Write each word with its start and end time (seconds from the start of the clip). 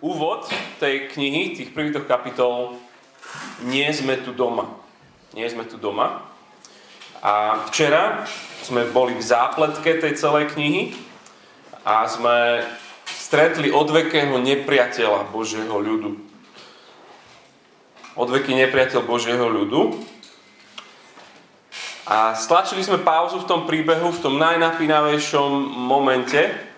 úvod 0.00 0.48
tej 0.80 1.12
knihy, 1.12 1.56
tých 1.56 1.70
prvých 1.76 2.04
kapitol, 2.08 2.76
nie 3.64 3.86
sme 3.92 4.16
tu 4.20 4.32
doma. 4.32 4.66
Nie 5.36 5.46
sme 5.46 5.68
tu 5.68 5.76
doma. 5.76 6.24
A 7.20 7.64
včera 7.68 8.24
sme 8.64 8.88
boli 8.88 9.12
v 9.12 9.22
zápletke 9.22 10.00
tej 10.00 10.16
celej 10.16 10.56
knihy 10.56 10.96
a 11.84 12.08
sme 12.08 12.64
stretli 13.04 13.68
odvekého 13.68 14.40
nepriateľa 14.40 15.28
Božieho 15.28 15.76
ľudu. 15.76 16.16
Odveký 18.16 18.56
nepriateľ 18.56 19.00
Božieho 19.04 19.46
ľudu. 19.46 20.00
A 22.10 22.34
stlačili 22.34 22.82
sme 22.82 22.98
pauzu 22.98 23.38
v 23.38 23.46
tom 23.46 23.70
príbehu, 23.70 24.10
v 24.10 24.22
tom 24.24 24.34
najnapínavejšom 24.40 25.52
momente, 25.78 26.69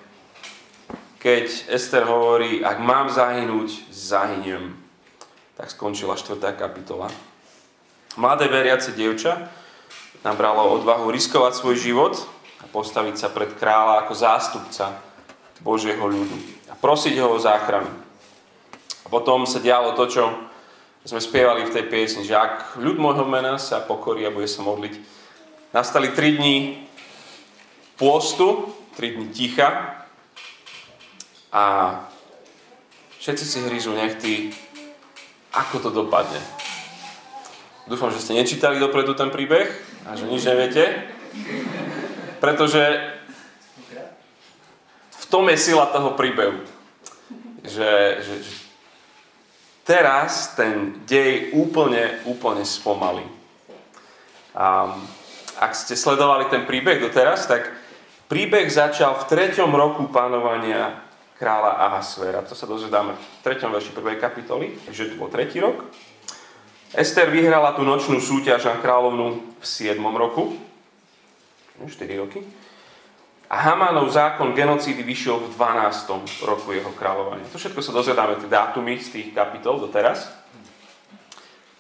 keď 1.22 1.70
Ester 1.70 2.02
hovorí, 2.02 2.66
ak 2.66 2.82
mám 2.82 3.06
zahynúť, 3.06 3.86
zahyniem. 3.94 4.74
Tak 5.54 5.70
skončila 5.70 6.18
4. 6.18 6.34
kapitola. 6.58 7.06
Mladé 8.18 8.50
veriace 8.50 8.90
dievča 8.90 9.46
nabralo 10.26 10.74
odvahu 10.74 11.14
riskovať 11.14 11.62
svoj 11.62 11.78
život 11.78 12.18
a 12.58 12.66
postaviť 12.66 13.14
sa 13.14 13.30
pred 13.30 13.54
kráľa 13.54 14.02
ako 14.02 14.14
zástupca 14.18 14.98
Božieho 15.62 16.02
ľudu 16.02 16.66
a 16.66 16.74
prosiť 16.74 17.14
ho 17.22 17.38
o 17.38 17.38
záchranu. 17.38 17.94
A 19.02 19.06
potom 19.06 19.46
sa 19.46 19.62
dialo 19.62 19.94
to, 19.94 20.10
čo 20.10 20.26
sme 21.06 21.22
spievali 21.22 21.70
v 21.70 21.74
tej 21.74 21.84
piesni, 21.86 22.26
že 22.26 22.34
ak 22.34 22.82
ľud 22.82 22.98
môjho 22.98 23.22
mena 23.22 23.62
sa 23.62 23.78
pokorí 23.78 24.26
a 24.26 24.34
bude 24.34 24.50
sa 24.50 24.66
modliť, 24.66 24.98
nastali 25.70 26.10
3 26.10 26.38
dní 26.42 26.82
pôstu, 27.94 28.74
3 28.98 29.22
dní 29.22 29.26
ticha 29.30 30.01
a 31.52 31.62
všetci 33.20 33.44
si 33.44 33.58
hryzú 33.62 33.92
nechty, 33.92 34.50
ako 35.52 35.76
to 35.78 35.90
dopadne. 35.92 36.40
Dúfam, 37.86 38.08
že 38.08 38.24
ste 38.24 38.34
nečítali 38.34 38.80
dopredu 38.80 39.12
ten 39.12 39.28
príbeh 39.28 39.68
a 40.08 40.16
že 40.16 40.24
nič 40.26 40.48
neviete, 40.48 41.12
pretože 42.40 43.12
tom 45.32 45.48
je 45.48 45.56
sila 45.56 45.88
toho 45.88 46.12
príbehu. 46.12 46.60
Že, 47.64 48.20
že, 48.20 48.34
že 48.44 48.54
teraz 49.88 50.52
ten 50.52 51.00
dej 51.08 51.56
úplne, 51.56 52.20
úplne 52.28 52.68
spomalí. 52.68 53.24
A 54.52 54.92
ak 55.56 55.72
ste 55.72 55.96
sledovali 55.96 56.52
ten 56.52 56.68
príbeh 56.68 57.00
doteraz, 57.00 57.48
tak 57.48 57.72
príbeh 58.28 58.68
začal 58.68 59.24
v 59.24 59.28
treťom 59.32 59.72
roku 59.72 60.12
pánovania 60.12 61.00
kráľa 61.42 61.90
Ahasvera. 61.90 62.46
To 62.46 62.54
sa 62.54 62.70
dozvedáme 62.70 63.18
v 63.18 63.24
treťom 63.42 63.74
verši 63.74 63.90
prvej 63.90 64.22
kapitoly, 64.22 64.78
že 64.94 65.10
to 65.10 65.18
bol 65.18 65.26
tretí 65.26 65.58
rok. 65.58 65.90
Ester 66.94 67.26
vyhrala 67.34 67.74
tú 67.74 67.82
nočnú 67.82 68.22
súťaž 68.22 68.70
na 68.70 68.78
kráľovnú 68.78 69.58
v 69.58 69.64
7. 69.66 69.98
roku, 70.14 70.54
4 71.82 72.22
roky. 72.22 72.46
A 73.50 73.58
Hamánov 73.58 74.06
zákon 74.14 74.54
genocídy 74.54 75.02
vyšiel 75.02 75.42
v 75.42 75.58
12. 75.58 76.46
roku 76.46 76.70
jeho 76.70 76.94
kráľovania. 76.94 77.50
To 77.50 77.58
všetko 77.58 77.82
sa 77.82 77.90
dozvedáme, 77.90 78.38
tie 78.38 78.46
dátumy 78.46 79.02
z 79.02 79.08
tých 79.10 79.28
kapitol 79.34 79.82
doteraz. 79.82 80.30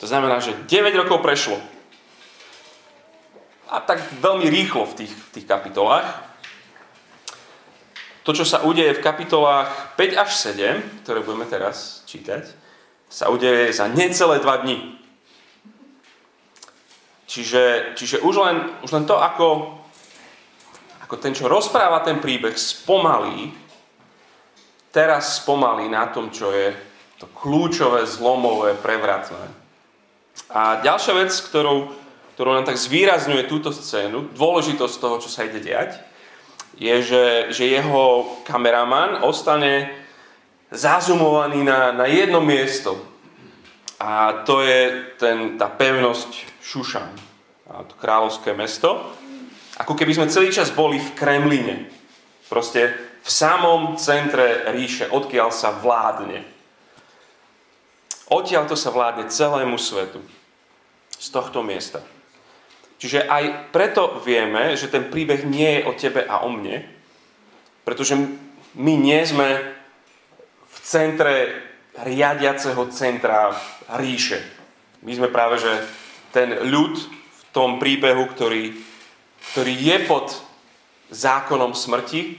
To 0.02 0.10
znamená, 0.10 0.42
že 0.42 0.58
9 0.66 1.06
rokov 1.06 1.22
prešlo. 1.22 1.54
A 3.70 3.78
tak 3.78 4.02
veľmi 4.18 4.50
rýchlo 4.50 4.90
v 4.90 5.06
tých, 5.06 5.12
v 5.14 5.30
tých 5.38 5.46
kapitolách. 5.46 6.31
To, 8.22 8.30
čo 8.30 8.46
sa 8.46 8.62
udeje 8.62 8.98
v 8.98 9.04
kapitolách 9.04 9.98
5 9.98 10.22
až 10.22 10.30
7, 10.54 11.02
ktoré 11.02 11.20
budeme 11.26 11.46
teraz 11.50 12.06
čítať, 12.06 12.46
sa 13.10 13.28
udeje 13.28 13.74
za 13.74 13.90
necelé 13.90 14.38
2 14.38 14.62
dní. 14.62 14.78
Čiže, 17.26 17.96
čiže 17.96 18.20
už, 18.20 18.34
len, 18.44 18.56
už 18.84 18.90
len 18.92 19.04
to, 19.08 19.16
ako 19.16 19.78
ako 21.12 21.20
ten, 21.20 21.36
čo 21.36 21.44
rozpráva 21.44 22.00
ten 22.00 22.24
príbeh, 22.24 22.56
spomalí, 22.56 23.52
teraz 24.88 25.44
spomalí 25.44 25.84
na 25.84 26.08
tom, 26.08 26.32
čo 26.32 26.48
je 26.48 26.72
to 27.20 27.28
kľúčové, 27.36 28.08
zlomové, 28.08 28.72
prevratné. 28.80 29.44
A 30.48 30.80
ďalšia 30.80 31.12
vec, 31.20 31.28
ktorou, 31.28 31.92
ktorou 32.32 32.56
nám 32.56 32.64
tak 32.64 32.80
zvýrazňuje 32.80 33.44
túto 33.44 33.76
scénu, 33.76 34.32
dôležitosť 34.32 34.96
toho, 34.96 35.20
čo 35.20 35.28
sa 35.28 35.44
ide 35.44 35.60
diať, 35.60 36.00
je, 36.82 36.96
že, 37.02 37.26
že 37.54 37.64
jeho 37.78 38.26
kameraman 38.42 39.22
ostane 39.22 39.94
zazumovaný 40.74 41.62
na, 41.62 41.94
na 41.94 42.10
jedno 42.10 42.42
miesto. 42.42 42.98
A 44.02 44.42
to 44.42 44.66
je 44.66 45.14
ten, 45.14 45.54
tá 45.54 45.70
pevnosť 45.70 46.58
Šušan, 46.58 47.14
to 47.86 47.94
kráľovské 48.02 48.50
mesto. 48.50 49.14
Ako 49.78 49.94
keby 49.94 50.10
sme 50.18 50.32
celý 50.32 50.50
čas 50.50 50.74
boli 50.74 50.98
v 50.98 51.14
Kremline. 51.14 51.86
Proste 52.50 52.90
v 53.22 53.30
samom 53.30 53.94
centre 53.94 54.66
ríše, 54.74 55.06
odkiaľ 55.06 55.54
sa 55.54 55.70
vládne. 55.70 56.42
Odtiaľ 58.26 58.66
to 58.66 58.74
sa 58.74 58.90
vládne 58.90 59.30
celému 59.30 59.78
svetu. 59.78 60.18
Z 61.14 61.30
tohto 61.30 61.62
miesta. 61.62 62.02
Čiže 63.02 63.26
aj 63.26 63.74
preto 63.74 64.22
vieme, 64.22 64.78
že 64.78 64.86
ten 64.86 65.10
príbeh 65.10 65.42
nie 65.42 65.82
je 65.82 65.86
o 65.90 65.92
tebe 65.98 66.22
a 66.22 66.46
o 66.46 66.54
mne, 66.54 66.86
pretože 67.82 68.14
my 68.78 68.94
nie 68.94 69.18
sme 69.26 69.58
v 70.62 70.76
centre 70.86 71.34
riadiaceho 71.98 72.86
centra 72.94 73.50
ríše. 73.98 74.38
My 75.02 75.18
sme 75.18 75.34
práve, 75.34 75.58
že 75.58 75.72
ten 76.30 76.70
ľud 76.70 76.94
v 77.02 77.42
tom 77.50 77.82
príbehu, 77.82 78.30
ktorý 78.30 78.70
ktorý 79.50 79.74
je 79.74 79.96
pod 80.06 80.26
zákonom 81.10 81.74
smrti 81.74 82.38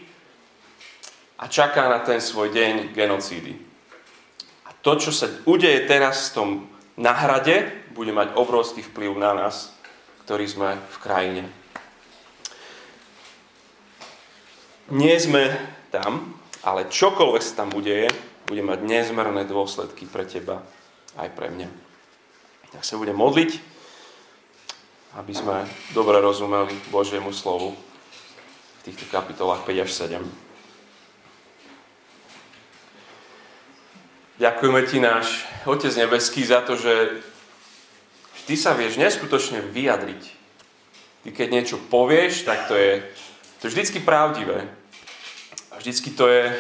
a 1.37 1.51
čaká 1.51 1.91
na 1.91 1.99
ten 1.99 2.23
svoj 2.23 2.55
deň 2.55 2.95
genocídy. 2.95 3.53
A 4.63 4.71
to, 4.79 4.95
čo 4.95 5.11
sa 5.11 5.27
udeje 5.43 5.83
teraz 5.83 6.31
v 6.31 6.33
tom 6.33 6.49
nahrade, 6.95 7.69
bude 7.91 8.15
mať 8.15 8.33
obrovský 8.39 8.81
vplyv 8.81 9.19
na 9.19 9.35
nás, 9.35 9.72
ktorí 10.23 10.45
sme 10.47 10.79
v 10.79 10.97
krajine. 11.03 11.43
Nie 14.91 15.15
sme 15.19 15.51
tam, 15.91 16.39
ale 16.63 16.91
čokoľvek 16.91 17.43
sa 17.43 17.63
tam 17.63 17.75
udeje, 17.75 18.11
bude 18.47 18.63
mať 18.63 18.79
nezmerné 18.83 19.47
dôsledky 19.47 20.07
pre 20.07 20.27
teba 20.27 20.63
aj 21.15 21.31
pre 21.31 21.47
mňa. 21.47 21.69
Tak 22.75 22.83
sa 22.83 22.99
budem 22.99 23.15
modliť 23.15 23.73
aby 25.13 25.33
sme 25.33 25.61
dobre 25.93 26.17
rozumeli 26.17 26.73
Božiemu 26.89 27.29
slovu 27.29 27.77
v 27.77 28.81
týchto 28.81 29.05
kapitolách 29.13 29.61
5 29.61 29.85
až 29.85 29.91
7. 30.09 30.25
Ďakujeme 34.41 34.81
Ti, 34.89 34.97
náš 34.97 35.45
Otec 35.69 35.93
Nebeský, 35.93 36.41
za 36.41 36.65
to, 36.65 36.73
že 36.73 37.21
Ty 38.43 38.53
sa 38.59 38.75
vieš 38.75 38.99
neskutočne 38.99 39.63
vyjadriť. 39.71 40.23
Ty 41.23 41.29
keď 41.31 41.47
niečo 41.47 41.77
povieš, 41.79 42.43
tak 42.43 42.67
to 42.67 42.75
je, 42.75 42.99
to 43.63 43.67
je 43.67 43.71
vždycky 43.71 44.03
pravdivé. 44.03 44.67
A 45.71 45.79
vždycky 45.79 46.11
to 46.11 46.27
je 46.27 46.51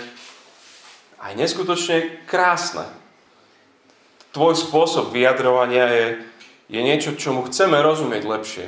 aj 1.19 1.31
neskutočne 1.35 2.23
krásne. 2.27 2.87
Tvoj 4.33 4.55
spôsob 4.57 5.13
vyjadrovania 5.13 5.85
je, 5.91 6.05
je 6.71 6.81
niečo, 6.81 7.19
čomu 7.19 7.45
chceme 7.45 7.77
rozumieť 7.79 8.23
lepšie. 8.25 8.65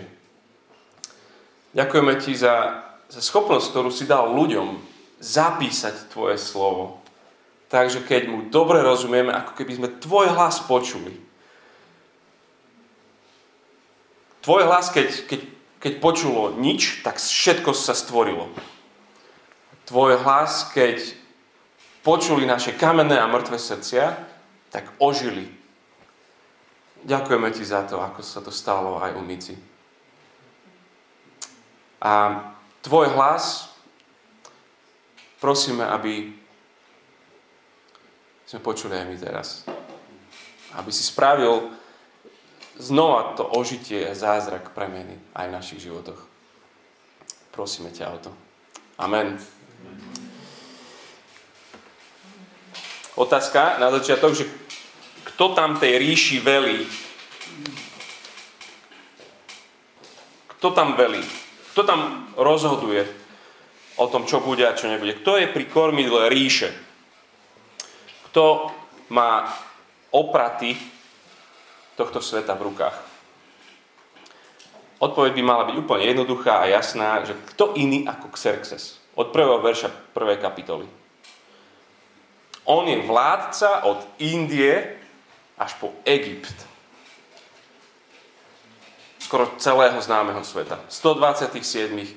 Ďakujeme 1.75 2.13
ti 2.21 2.37
za, 2.37 2.85
za 3.09 3.19
schopnosť, 3.19 3.65
ktorú 3.73 3.89
si 3.91 4.07
dal 4.07 4.31
ľuďom 4.31 4.79
zapísať 5.19 6.13
tvoje 6.13 6.39
slovo. 6.39 7.01
Takže 7.67 8.05
keď 8.05 8.29
mu 8.29 8.47
dobre 8.47 8.79
rozumieme, 8.79 9.33
ako 9.33 9.51
keby 9.57 9.71
sme 9.75 9.97
tvoj 9.99 10.31
hlas 10.31 10.61
počuli. 10.63 11.24
Tvoj 14.45 14.61
hlas, 14.69 14.93
keď, 14.93 15.25
keď, 15.25 15.41
keď 15.81 15.93
počulo 15.97 16.53
nič, 16.53 17.01
tak 17.01 17.17
všetko 17.17 17.73
sa 17.73 17.97
stvorilo. 17.97 18.53
Tvoj 19.89 20.21
hlas, 20.21 20.69
keď 20.69 21.01
počuli 22.05 22.45
naše 22.45 22.77
kamenné 22.77 23.17
a 23.17 23.25
mŕtve 23.25 23.57
srdcia, 23.57 24.13
tak 24.69 24.93
ožili 25.01 25.49
Ďakujeme 27.05 27.53
ti 27.53 27.61
za 27.61 27.85
to, 27.85 28.01
ako 28.01 28.25
sa 28.25 28.41
to 28.41 28.49
stalo 28.49 28.97
aj 28.97 29.13
u 29.13 29.21
Mici. 29.21 29.53
A 32.01 32.41
tvoj 32.81 33.13
hlas 33.13 33.69
prosíme, 35.37 35.85
aby 35.85 36.33
sme 38.49 38.57
počuli 38.57 38.97
aj 38.97 39.05
my 39.05 39.17
teraz. 39.21 39.47
Aby 40.73 40.89
si 40.89 41.05
spravil 41.05 41.69
znova 42.77 43.35
to 43.39 43.43
ožitie 43.45 44.07
a 44.07 44.17
zázrak 44.17 44.75
premeny 44.75 45.19
aj 45.35 45.45
v 45.47 45.55
našich 45.55 45.79
životoch. 45.83 46.19
Prosíme 47.51 47.91
ťa 47.91 48.05
o 48.11 48.17
to. 48.19 48.31
Amen. 48.99 49.39
otázka 53.15 53.79
na 53.79 53.91
začiatok, 53.91 54.35
že 54.35 54.45
kto 55.35 55.55
tam 55.55 55.79
tej 55.79 55.99
ríši 55.99 56.39
velí? 56.43 56.83
Kto 60.55 60.71
tam 60.71 60.95
velí? 60.99 61.23
Kto 61.71 61.81
tam 61.83 62.31
rozhoduje 62.35 63.07
o 63.95 64.05
tom, 64.07 64.27
čo 64.27 64.43
bude 64.43 64.67
a 64.67 64.75
čo 64.75 64.91
nebude? 64.91 65.15
Kto 65.23 65.39
je 65.39 65.47
pri 65.47 65.65
kormidle 65.67 66.27
ríše? 66.27 66.71
Kto 68.31 68.71
má 69.11 69.47
opraty 70.11 70.75
tohto 71.95 72.19
sveta 72.21 72.55
v 72.55 72.71
rukách? 72.71 72.97
Odpoveď 74.99 75.31
by 75.35 75.43
mala 75.43 75.67
byť 75.67 75.75
úplne 75.75 76.07
jednoduchá 76.07 76.63
a 76.63 76.71
jasná, 76.71 77.19
že 77.27 77.35
kto 77.55 77.75
iný 77.75 78.07
ako 78.07 78.31
Xerxes. 78.31 78.99
Od 79.15 79.31
prvého 79.31 79.59
verša 79.59 79.91
prvej 80.15 80.39
kapitoly. 80.39 80.87
On 82.65 82.87
je 82.87 82.97
vládca 83.03 83.85
od 83.85 84.01
Indie 84.19 84.97
až 85.59 85.71
po 85.79 85.91
Egypt. 86.07 86.55
Skoro 89.19 89.51
celého 89.57 89.99
známeho 90.01 90.41
sveta. 90.43 90.79
127 90.89 91.59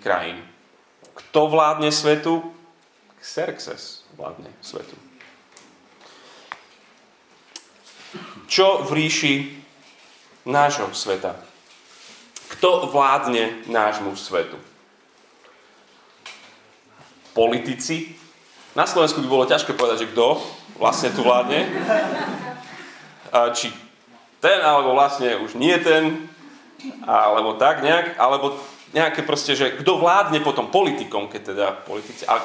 krajín. 0.00 0.40
Kto 1.14 1.50
vládne 1.50 1.92
svetu? 1.92 2.54
Xerxes 3.18 4.06
vládne 4.14 4.50
svetu. 4.62 4.94
Čo 8.48 8.86
v 8.86 8.90
ríši 8.96 9.34
nášho 10.46 10.90
sveta? 10.94 11.38
Kto 12.58 12.90
vládne 12.92 13.66
nášmu 13.68 14.16
svetu? 14.16 14.56
Politici? 17.36 18.18
Na 18.74 18.86
Slovensku 18.86 19.22
by 19.22 19.28
bolo 19.28 19.50
ťažké 19.50 19.74
povedať, 19.74 20.06
že 20.06 20.10
kto 20.14 20.38
vlastne 20.78 21.10
tu 21.14 21.22
vládne. 21.26 21.66
Či 23.54 23.70
ten, 24.38 24.58
alebo 24.62 24.94
vlastne 24.94 25.38
už 25.42 25.58
nie 25.58 25.74
ten, 25.82 26.30
alebo 27.06 27.58
tak 27.58 27.82
nejak, 27.82 28.18
alebo 28.18 28.54
nejaké 28.94 29.22
proste, 29.26 29.52
že 29.52 29.78
kto 29.82 30.00
vládne 30.00 30.40
potom 30.40 30.72
politikom, 30.72 31.28
keď 31.28 31.42
teda 31.52 31.66
politici, 31.84 32.24
a 32.24 32.40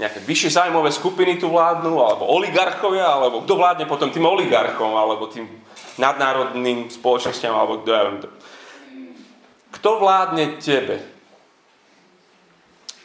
nejaké 0.00 0.24
vyššie 0.24 0.56
zájmové 0.56 0.88
skupiny 0.94 1.36
tu 1.36 1.52
vládnu, 1.52 2.00
alebo 2.00 2.24
oligarchovia, 2.28 3.04
alebo 3.04 3.44
kto 3.44 3.52
vládne 3.58 3.84
potom 3.84 4.08
tým 4.08 4.24
oligarchom, 4.24 4.96
alebo 4.96 5.28
tým 5.28 5.44
nadnárodným 6.00 6.88
spoločnosťam, 6.88 7.52
alebo 7.52 7.84
kto 7.84 7.90
ja. 7.92 8.02
Kto 9.70 9.90
vládne 10.02 10.58
tebe? 10.58 10.98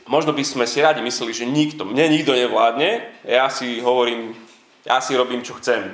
Možno 0.06 0.33
by 0.33 0.42
sme 0.45 0.65
si 0.69 0.81
radi 0.81 1.01
mysleli, 1.01 1.33
že 1.33 1.50
nikto. 1.50 1.86
Mne 1.86 2.13
nikto 2.13 2.33
nevládne, 2.33 3.21
ja 3.25 3.50
si 3.50 3.81
hovorím, 3.81 4.38
ja 4.86 5.01
si 5.01 5.18
robím, 5.18 5.42
čo 5.42 5.57
chcem. 5.57 5.94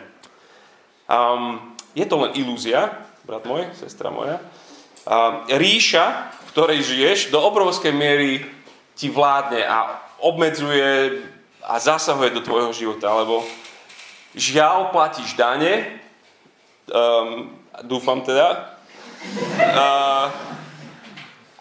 Um, 1.08 1.76
je 1.96 2.04
to 2.08 2.20
len 2.20 2.36
ilúzia, 2.36 2.92
brat 3.24 3.48
môj, 3.48 3.72
sestra 3.76 4.12
moja. 4.12 4.40
Um, 5.08 5.48
ríša, 5.48 6.32
v 6.32 6.50
ktorej 6.52 6.80
žiješ, 6.84 7.20
do 7.32 7.40
obrovskej 7.40 7.96
miery 7.96 8.44
ti 9.00 9.08
vládne 9.08 9.64
a 9.64 9.96
obmedzuje 10.20 11.24
a 11.64 11.80
zasahuje 11.80 12.36
do 12.36 12.44
tvojho 12.44 12.76
života, 12.76 13.16
lebo 13.16 13.48
žiaľ 14.36 14.92
platíš 14.92 15.40
dane, 15.40 16.01
um, 16.90 17.54
dúfam 17.86 18.26
teda, 18.26 18.78
uh, 19.78 20.26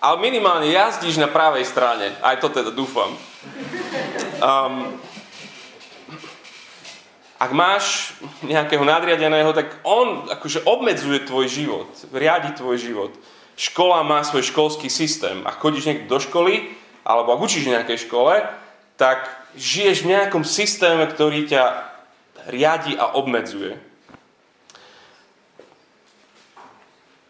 ale 0.01 0.17
minimálne 0.25 0.73
jazdíš 0.73 1.21
na 1.21 1.29
pravej 1.29 1.69
strane. 1.69 2.17
Aj 2.25 2.41
to 2.41 2.49
teda 2.49 2.73
dúfam. 2.73 3.13
Um, 4.41 4.97
ak 7.41 7.51
máš 7.57 8.17
nejakého 8.45 8.85
nadriadeného, 8.85 9.53
tak 9.57 9.81
on 9.85 10.29
akože 10.29 10.65
obmedzuje 10.69 11.25
tvoj 11.25 11.49
život, 11.49 11.89
riadi 12.13 12.53
tvoj 12.53 12.77
život. 12.77 13.13
Škola 13.57 14.05
má 14.05 14.21
svoj 14.25 14.45
školský 14.45 14.89
systém. 14.93 15.45
Ak 15.45 15.61
chodíš 15.61 15.89
niekde 15.89 16.09
do 16.09 16.21
školy, 16.21 16.73
alebo 17.05 17.33
ak 17.37 17.45
učíš 17.45 17.65
v 17.69 17.77
nejakej 17.77 18.09
škole, 18.09 18.45
tak 19.01 19.25
žiješ 19.57 20.05
v 20.05 20.17
nejakom 20.17 20.45
systéme, 20.45 21.09
ktorý 21.09 21.49
ťa 21.49 21.65
riadi 22.53 22.97
a 22.97 23.17
obmedzuje. 23.17 23.90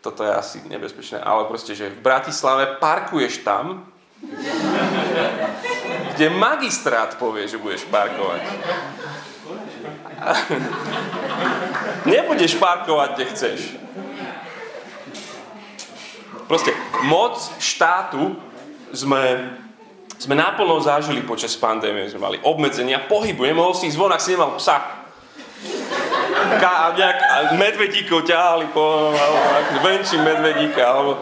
Toto 0.00 0.24
je 0.24 0.32
asi 0.32 0.58
nebezpečné, 0.64 1.20
ale 1.20 1.44
proste, 1.44 1.76
že 1.76 1.92
v 1.92 2.00
Bratislave 2.00 2.80
parkuješ 2.80 3.44
tam, 3.44 3.84
kde 6.16 6.26
magistrát 6.36 7.16
povie, 7.16 7.48
že 7.48 7.56
budeš 7.56 7.88
parkovať. 7.88 8.42
Nebudeš 12.04 12.60
parkovať, 12.60 13.08
kde 13.16 13.24
chceš. 13.32 13.60
Proste 16.44 16.76
moc 17.08 17.40
štátu 17.56 18.36
sme, 18.92 19.56
sme 20.20 20.34
naplno 20.36 20.82
zažili 20.84 21.24
počas 21.24 21.56
pandémie. 21.56 22.10
Sme 22.10 22.20
mali 22.20 22.38
obmedzenia 22.44 23.06
pohybu. 23.08 23.46
Nemohol 23.46 23.72
si 23.72 23.88
ísť 23.88 23.96
von, 23.96 24.12
ak 24.12 24.20
si 24.20 24.36
nemal 24.36 24.58
psa 24.60 24.99
ka, 26.60 26.92
nejak 26.96 27.18
medvedíkov 27.56 28.26
ťahali 28.26 28.68
po 28.72 29.14
venčí 29.84 30.16
medvedíka. 30.20 30.82
Alebo... 30.82 31.20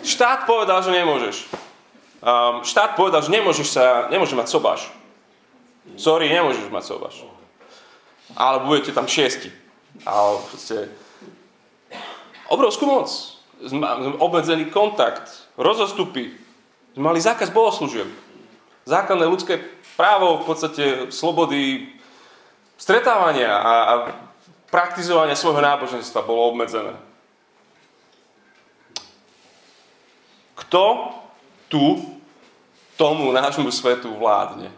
Štát 0.00 0.48
povedal, 0.48 0.80
že 0.80 0.96
nemôžeš. 0.96 1.36
Um, 2.20 2.60
štát 2.64 2.96
povedal, 2.96 3.24
že 3.24 3.32
nemôžeš, 3.32 3.68
sa, 3.72 4.08
nemôžeš 4.12 4.36
mať 4.36 4.48
sobáš. 4.48 4.92
Sorry, 5.96 6.28
nemôžeš 6.28 6.68
mať 6.68 6.84
sobáš. 6.84 7.24
Ale 8.36 8.64
budete 8.64 8.92
tam 8.92 9.08
šiesti. 9.08 9.52
Ale 10.04 10.40
proste... 10.48 10.88
Obrovskú 12.48 12.84
moc. 12.88 13.08
Obmedzený 14.20 14.72
kontakt. 14.72 15.48
Rozostupy. 15.60 16.32
Mali 16.96 17.20
zákaz 17.20 17.52
bohoslúžieb. 17.52 18.08
Základné 18.88 19.28
ľudské 19.28 19.60
právo, 19.94 20.40
v 20.40 20.44
podstate 20.48 20.84
slobody 21.12 21.92
stretávania 22.80 23.52
a, 23.52 23.74
a 23.84 23.94
praktizovania 24.72 25.36
svojho 25.36 25.60
náboženstva 25.60 26.24
bolo 26.24 26.48
obmedzené. 26.48 26.96
Kto 30.56 31.12
tu 31.68 32.00
tomu 32.96 33.28
nášmu 33.36 33.68
svetu 33.68 34.16
vládne? 34.16 34.72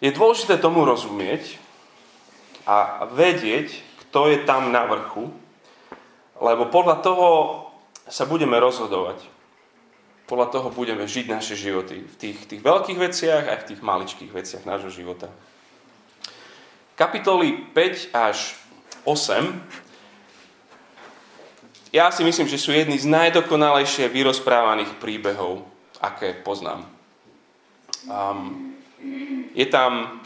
Je 0.00 0.14
dôležité 0.14 0.56
tomu 0.56 0.86
rozumieť 0.86 1.60
a 2.64 3.04
vedieť, 3.10 3.82
kto 4.06 4.32
je 4.32 4.38
tam 4.48 4.72
na 4.72 4.86
vrchu, 4.88 5.28
lebo 6.40 6.72
podľa 6.72 7.04
toho 7.04 7.28
sa 8.08 8.24
budeme 8.24 8.56
rozhodovať. 8.56 9.20
Podľa 10.24 10.46
toho 10.54 10.68
budeme 10.70 11.04
žiť 11.04 11.26
naše 11.26 11.58
životy 11.58 12.06
v 12.06 12.14
tých, 12.16 12.38
tých 12.46 12.62
veľkých 12.62 12.98
veciach 12.98 13.44
aj 13.50 13.58
v 13.60 13.68
tých 13.74 13.80
maličkých 13.82 14.30
veciach 14.30 14.62
nášho 14.64 14.88
života. 14.88 15.28
Kapitoly 17.00 17.72
5 17.72 18.12
až 18.12 18.60
8 19.08 19.56
ja 21.90 22.06
si 22.14 22.22
myslím, 22.22 22.46
že 22.46 22.60
sú 22.60 22.70
jedny 22.70 22.94
z 22.94 23.08
najdokonalejšie 23.10 24.06
vyrozprávaných 24.14 24.94
príbehov, 25.02 25.66
aké 25.98 26.38
poznám. 26.38 26.86
Um, 28.06 28.78
je 29.58 29.66
tam 29.66 30.22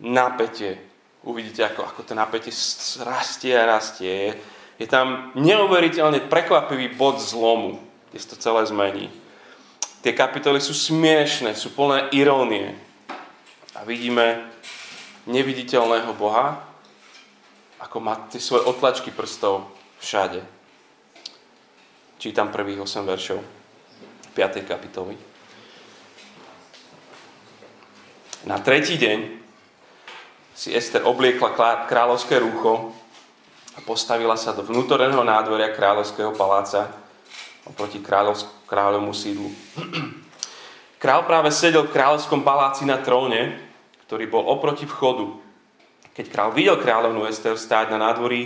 napätie. 0.00 0.80
Uvidíte, 1.20 1.68
ako, 1.68 1.84
ako 1.84 2.00
to 2.08 2.12
napätie 2.16 2.48
rastie 3.04 3.52
a 3.52 3.68
rastie. 3.68 4.40
Je 4.80 4.88
tam 4.88 5.36
neuveriteľne 5.36 6.32
prekvapivý 6.32 6.96
bod 6.96 7.20
zlomu, 7.20 7.76
kde 8.08 8.18
sa 8.18 8.28
to 8.32 8.36
celé 8.40 8.64
zmení. 8.64 9.06
Tie 10.00 10.16
kapitoly 10.16 10.64
sú 10.64 10.72
smiešné, 10.72 11.52
sú 11.52 11.76
plné 11.76 12.08
irónie. 12.16 12.72
A 13.76 13.84
vidíme, 13.84 14.48
neviditeľného 15.26 16.12
Boha, 16.18 16.58
ako 17.78 17.98
má 17.98 18.14
tie 18.30 18.38
svoje 18.38 18.66
otlačky 18.66 19.10
prstov 19.10 19.66
všade. 20.02 20.42
Čítam 22.18 22.54
prvých 22.54 22.82
8 22.82 23.02
veršov 23.02 23.38
5. 24.34 24.62
kapitoly. 24.66 25.14
Na 28.46 28.58
tretí 28.58 28.98
deň 28.98 29.42
si 30.54 30.74
Ester 30.74 31.06
obliekla 31.06 31.86
kráľovské 31.86 32.42
rúcho 32.42 32.90
a 33.74 33.80
postavila 33.82 34.34
sa 34.34 34.54
do 34.54 34.66
vnútorného 34.66 35.22
nádvoria 35.22 35.74
kráľovského 35.74 36.34
paláca 36.34 36.90
oproti 37.62 38.02
kráľovmu 38.66 39.14
sídlu. 39.14 39.50
Král 41.02 41.26
práve 41.26 41.50
sedel 41.50 41.86
v 41.86 41.94
kráľovskom 41.94 42.46
paláci 42.46 42.86
na 42.86 42.98
tróne 42.98 43.71
ktorý 44.12 44.28
bol 44.28 44.44
oproti 44.44 44.84
vchodu. 44.84 45.24
Keď 46.12 46.28
král 46.28 46.52
videl 46.52 46.76
kráľovnú 46.76 47.24
Ester 47.24 47.56
stáť 47.56 47.96
na 47.96 48.12
nádvorí, 48.12 48.44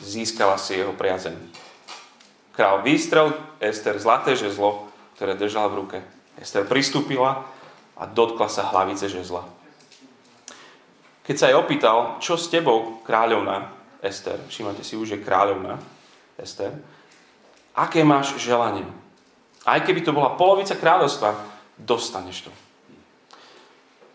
získala 0.00 0.56
si 0.56 0.80
jeho 0.80 0.96
priazeň. 0.96 1.36
Král 2.56 2.80
vystrel 2.80 3.36
Ester 3.60 4.00
zlaté 4.00 4.32
žezlo, 4.32 4.88
ktoré 5.12 5.36
držala 5.36 5.68
v 5.68 5.76
ruke. 5.76 5.98
Ester 6.40 6.64
pristúpila 6.64 7.44
a 8.00 8.08
dotkla 8.08 8.48
sa 8.48 8.64
hlavice 8.72 9.12
žezla. 9.12 9.44
keď 11.20 11.36
sa 11.36 11.52
jej 11.52 11.60
opýtal, 11.60 12.16
čo 12.16 12.40
s 12.40 12.48
tebou, 12.48 13.04
kráľovná 13.04 13.76
Ester, 14.00 14.40
všimate 14.48 14.80
si 14.80 14.96
už, 14.96 15.20
je 15.20 15.20
kráľovná 15.20 15.76
Ester, 16.40 16.72
aké 17.76 18.00
máš 18.00 18.40
želanie? 18.40 18.88
Aj 19.68 19.84
keby 19.84 20.00
to 20.00 20.16
bola 20.16 20.32
polovica 20.32 20.72
kráľovstva, 20.72 21.36
dostaneš 21.76 22.48
to. 22.48 22.52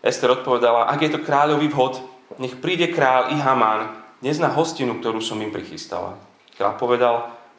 Ester 0.00 0.32
odpovedala, 0.32 0.88
ak 0.88 1.04
je 1.04 1.10
to 1.12 1.20
kráľový 1.20 1.68
vhod, 1.68 2.00
nech 2.40 2.56
príde 2.56 2.88
kráľ 2.88 3.32
i 3.32 3.36
Hamán 3.36 4.00
dnes 4.24 4.40
na 4.40 4.48
hostinu, 4.48 4.96
ktorú 4.96 5.20
som 5.20 5.36
im 5.44 5.52
prichystala. 5.52 6.16
Kráľ 6.56 6.80
povedal, 6.80 7.14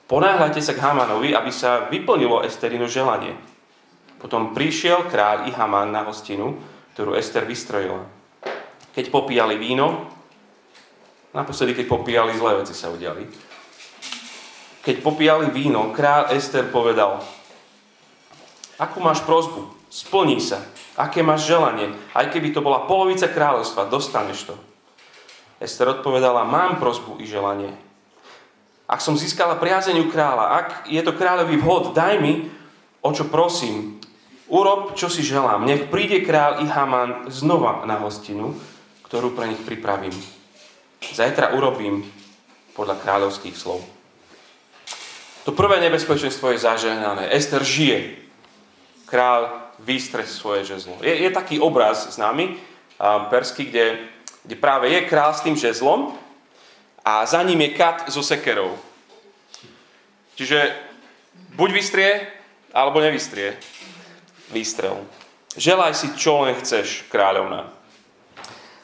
ponáhľajte 0.09 0.57
sa 0.57 0.73
k 0.73 0.81
Hamánovi, 0.81 1.37
aby 1.37 1.53
sa 1.53 1.85
vyplnilo 1.85 2.41
Esterino 2.41 2.89
želanie. 2.89 3.37
Potom 4.17 4.57
prišiel 4.57 5.05
kráľ 5.05 5.49
i 5.49 5.51
Hamán 5.53 5.93
na 5.93 6.01
hostinu, 6.01 6.57
ktorú 6.97 7.13
Ester 7.13 7.45
vystrojila. 7.45 8.09
Keď 8.97 9.13
popíjali 9.13 9.61
víno, 9.61 10.09
naposledy 11.37 11.77
keď 11.77 11.85
popíjali, 11.93 12.33
zlé 12.41 12.57
veci 12.57 12.73
sa 12.73 12.89
udiali. 12.89 13.29
Keď 14.81 15.05
popíjali 15.05 15.53
víno, 15.53 15.93
kráľ 15.93 16.33
Ester 16.33 16.65
povedal, 16.73 17.21
akú 18.81 18.97
máš 18.97 19.21
prozbu? 19.21 19.77
Splní 19.93 20.41
sa. 20.41 20.70
Aké 20.99 21.23
máš 21.23 21.47
želanie? 21.47 21.95
Aj 22.11 22.27
keby 22.27 22.51
to 22.51 22.59
bola 22.59 22.83
polovica 22.83 23.31
kráľovstva, 23.31 23.87
dostaneš 23.87 24.51
to. 24.51 24.55
Ester 25.61 25.87
odpovedala, 25.87 26.43
mám 26.43 26.81
prozbu 26.81 27.21
i 27.21 27.25
želanie. 27.29 27.71
Ak 28.91 28.99
som 28.99 29.15
získala 29.15 29.55
priazeniu 29.55 30.11
kráľa, 30.11 30.45
ak 30.51 30.67
je 30.91 30.99
to 30.99 31.15
kráľový 31.15 31.55
vhod, 31.63 31.95
daj 31.95 32.19
mi, 32.19 32.51
o 32.99 33.09
čo 33.15 33.31
prosím. 33.31 34.03
Urob, 34.51 34.99
čo 34.99 35.07
si 35.07 35.23
želám. 35.23 35.63
Nech 35.63 35.87
príde 35.87 36.27
kráľ 36.27 36.59
i 36.59 36.67
Haman 36.67 37.31
znova 37.31 37.87
na 37.87 37.95
hostinu, 38.03 38.51
ktorú 39.07 39.31
pre 39.31 39.47
nich 39.47 39.63
pripravím. 39.63 40.11
Zajtra 41.15 41.55
urobím 41.55 42.03
podľa 42.75 42.99
kráľovských 42.99 43.55
slov. 43.55 43.79
To 45.47 45.55
prvé 45.55 45.79
nebezpečenstvo 45.81 46.51
je 46.51 46.59
zažehnané. 46.59 47.31
Ester 47.31 47.63
žije. 47.63 48.19
Král 49.07 49.60
vystre 49.81 50.23
svoje 50.25 50.65
žezlo. 50.65 50.97
Je, 51.01 51.13
je 51.25 51.29
taký 51.33 51.59
obraz 51.59 52.13
známy, 52.13 52.55
um, 52.55 52.57
perský, 53.29 53.65
kde, 53.65 54.05
kde 54.45 54.55
práve 54.55 54.89
je 54.89 55.09
tým 55.43 55.55
žezlom 55.57 56.13
a 57.05 57.25
za 57.25 57.41
ním 57.43 57.61
je 57.61 57.69
kat 57.73 58.05
so 58.13 58.21
sekerou. 58.21 58.77
Čiže 60.37 60.73
buď 61.57 61.69
vystrie, 61.73 62.27
alebo 62.73 63.01
nevystrie. 63.01 63.57
Výstrel. 64.51 64.97
Želaj 65.57 65.93
si, 65.95 66.07
čo 66.15 66.47
len 66.47 66.55
chceš, 66.59 67.07
kráľovna. 67.11 67.67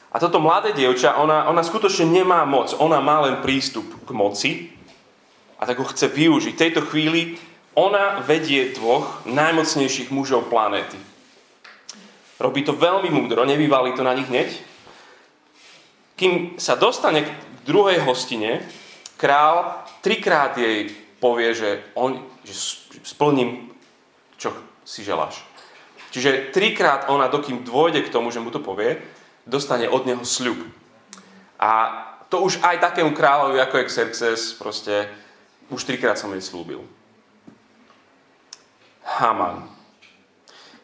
A 0.08 0.16
toto 0.16 0.40
mladé 0.40 0.72
dievča, 0.72 1.20
ona, 1.20 1.48
ona 1.48 1.60
skutočne 1.60 2.08
nemá 2.08 2.44
moc. 2.48 2.72
Ona 2.76 3.00
má 3.00 3.24
len 3.28 3.44
prístup 3.44 3.84
k 4.04 4.10
moci 4.12 4.52
a 5.60 5.68
tak 5.68 5.80
ho 5.80 5.86
chce 5.88 6.08
využiť. 6.08 6.52
V 6.56 6.62
tejto 6.64 6.80
chvíli 6.88 7.36
ona 7.78 8.18
vedie 8.26 8.74
dvoch 8.74 9.22
najmocnejších 9.30 10.10
mužov 10.10 10.50
planéty. 10.50 10.98
Robí 12.42 12.66
to 12.66 12.74
veľmi 12.74 13.06
múdro, 13.14 13.46
nevyvalí 13.46 13.94
to 13.94 14.02
na 14.02 14.18
nich 14.18 14.26
hneď. 14.26 14.50
Kým 16.18 16.58
sa 16.58 16.74
dostane 16.74 17.22
k 17.22 17.30
druhej 17.62 18.02
hostine, 18.02 18.66
král 19.14 19.86
trikrát 20.02 20.58
jej 20.58 20.90
povie, 21.22 21.54
že, 21.54 21.86
on, 21.94 22.18
že 22.42 22.54
splním, 23.06 23.70
čo 24.34 24.50
si 24.82 25.06
želáš. 25.06 25.38
Čiže 26.10 26.50
trikrát 26.50 27.06
ona, 27.06 27.30
dokým 27.30 27.62
dôjde 27.62 28.02
k 28.02 28.10
tomu, 28.10 28.34
že 28.34 28.42
mu 28.42 28.50
to 28.50 28.58
povie, 28.58 28.98
dostane 29.46 29.86
od 29.86 30.02
neho 30.02 30.26
sľub. 30.26 30.58
A 31.62 31.70
to 32.26 32.42
už 32.42 32.58
aj 32.62 32.82
takému 32.82 33.14
kráľovi, 33.14 33.62
ako 33.62 33.74
je 33.78 33.88
Xerxes, 33.90 34.40
proste 34.58 35.10
už 35.70 35.84
trikrát 35.86 36.18
som 36.18 36.32
jej 36.34 36.42
slúbil. 36.42 36.82
Haman. 39.08 39.64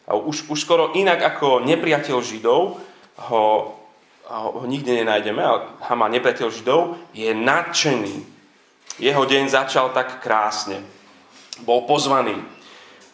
A 0.09 0.17
už, 0.17 0.49
už 0.49 0.59
skoro 0.61 0.93
inak 0.97 1.21
ako 1.21 1.61
nepriateľ 1.65 2.17
Židov 2.21 2.81
ho, 3.29 3.45
ho, 4.29 4.61
nikde 4.65 4.93
nenájdeme, 5.01 5.41
ale 5.41 5.59
Haman, 5.85 6.13
nepriateľ 6.13 6.47
Židov, 6.49 6.97
je 7.13 7.29
nadšený. 7.33 8.25
Jeho 8.97 9.23
deň 9.25 9.49
začal 9.49 9.93
tak 9.93 10.21
krásne. 10.21 10.81
Bol 11.61 11.85
pozvaný. 11.85 12.37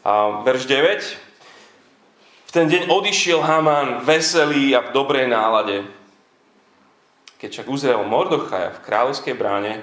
A 0.03 0.43
verš 0.43 0.65
9. 0.67 2.47
V 2.47 2.51
ten 2.51 2.67
deň 2.67 2.91
odišiel 2.91 3.39
Haman 3.39 4.03
veselý 4.03 4.75
a 4.75 4.83
v 4.83 4.91
dobrej 4.91 5.31
nálade. 5.31 5.87
Keď 7.39 7.49
však 7.49 7.67
uzrel 7.71 8.01
Mordochaja 8.03 8.75
v 8.75 8.83
kráľovskej 8.83 9.33
bráne, 9.33 9.81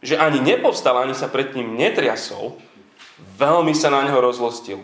že 0.00 0.16
ani 0.16 0.40
nepovstal, 0.40 0.96
ani 0.98 1.12
sa 1.12 1.28
pred 1.28 1.52
ním 1.54 1.76
netriasol, 1.76 2.58
veľmi 3.18 3.72
sa 3.72 3.88
na 3.92 4.04
neho 4.04 4.20
rozlostil. 4.20 4.80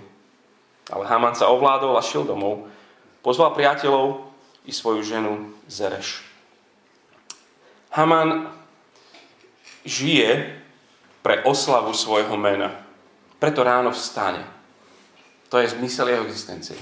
Ale 0.90 1.06
Haman 1.06 1.36
sa 1.38 1.48
ovládol 1.52 1.96
a 1.96 2.02
šiel 2.02 2.26
domov. 2.26 2.68
Pozval 3.22 3.54
priateľov 3.54 4.28
i 4.66 4.72
svoju 4.74 5.00
ženu 5.06 5.54
Zereš. 5.70 6.26
Haman 7.94 8.50
žije 9.86 10.58
pre 11.22 11.44
oslavu 11.46 11.94
svojho 11.94 12.34
mena. 12.34 12.82
Preto 13.38 13.62
ráno 13.62 13.94
vstane 13.94 14.62
to 15.52 15.60
je 15.60 15.68
zmysel 15.68 16.08
jeho 16.08 16.24
existencie. 16.24 16.80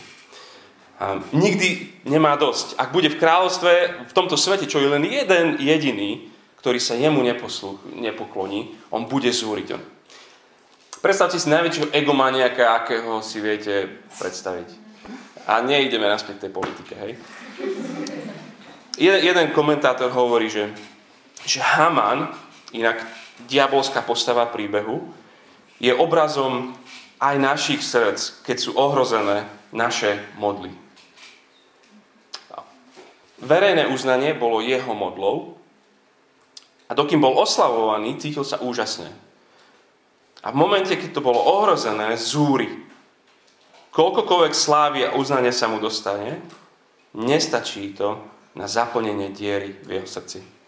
A 1.02 1.18
nikdy 1.34 1.90
nemá 2.06 2.38
dosť. 2.38 2.78
Ak 2.78 2.94
bude 2.94 3.10
v 3.10 3.18
kráľovstve, 3.18 3.72
v 4.06 4.12
tomto 4.14 4.38
svete, 4.38 4.70
čo 4.70 4.78
je 4.78 4.86
len 4.86 5.02
jeden 5.02 5.58
jediný, 5.58 6.30
ktorý 6.62 6.78
sa 6.78 6.94
jemu 6.94 7.18
neposluch, 7.18 7.82
nepokloní, 7.90 8.78
on 8.94 9.10
bude 9.10 9.26
zúriť. 9.26 9.74
On. 9.74 9.82
Predstavte 11.00 11.40
si 11.40 11.48
najväčšieho 11.48 11.96
egomaniaka, 11.96 12.76
akého 12.76 13.24
si 13.24 13.40
viete 13.40 13.88
predstaviť. 14.20 14.68
A 15.48 15.64
neideme 15.64 16.04
naspäť 16.04 16.44
tej 16.44 16.52
politike, 16.52 16.92
hej? 16.92 17.12
Jeden, 19.00 19.20
jeden 19.24 19.48
komentátor 19.56 20.12
hovorí, 20.12 20.52
že, 20.52 20.68
že 21.48 21.64
Haman, 21.64 22.28
inak 22.76 23.00
diabolská 23.48 24.04
postava 24.04 24.44
príbehu, 24.52 25.08
je 25.80 25.88
obrazom 25.96 26.76
aj 27.16 27.36
našich 27.40 27.80
srdc, 27.80 28.44
keď 28.44 28.56
sú 28.60 28.76
ohrozené 28.76 29.48
naše 29.72 30.20
modly. 30.36 30.68
Verejné 33.40 33.88
uznanie 33.88 34.36
bolo 34.36 34.60
jeho 34.60 34.92
modlou 34.92 35.56
a 36.84 36.92
dokým 36.92 37.24
bol 37.24 37.40
oslavovaný, 37.40 38.20
cítil 38.20 38.44
sa 38.44 38.60
úžasne. 38.60 39.08
A 40.40 40.52
v 40.52 40.56
momente, 40.56 40.96
keď 40.96 41.10
to 41.12 41.24
bolo 41.24 41.40
ohrozené, 41.40 42.16
zúri. 42.16 42.68
Koľkokoľvek 43.92 44.54
slávy 44.56 44.98
a 45.04 45.14
uznania 45.18 45.52
sa 45.52 45.68
mu 45.68 45.82
dostane, 45.82 46.40
nestačí 47.12 47.92
to 47.92 48.16
na 48.56 48.64
zaplnenie 48.70 49.34
diery 49.34 49.76
v 49.84 50.00
jeho 50.00 50.08
srdci. 50.08 50.60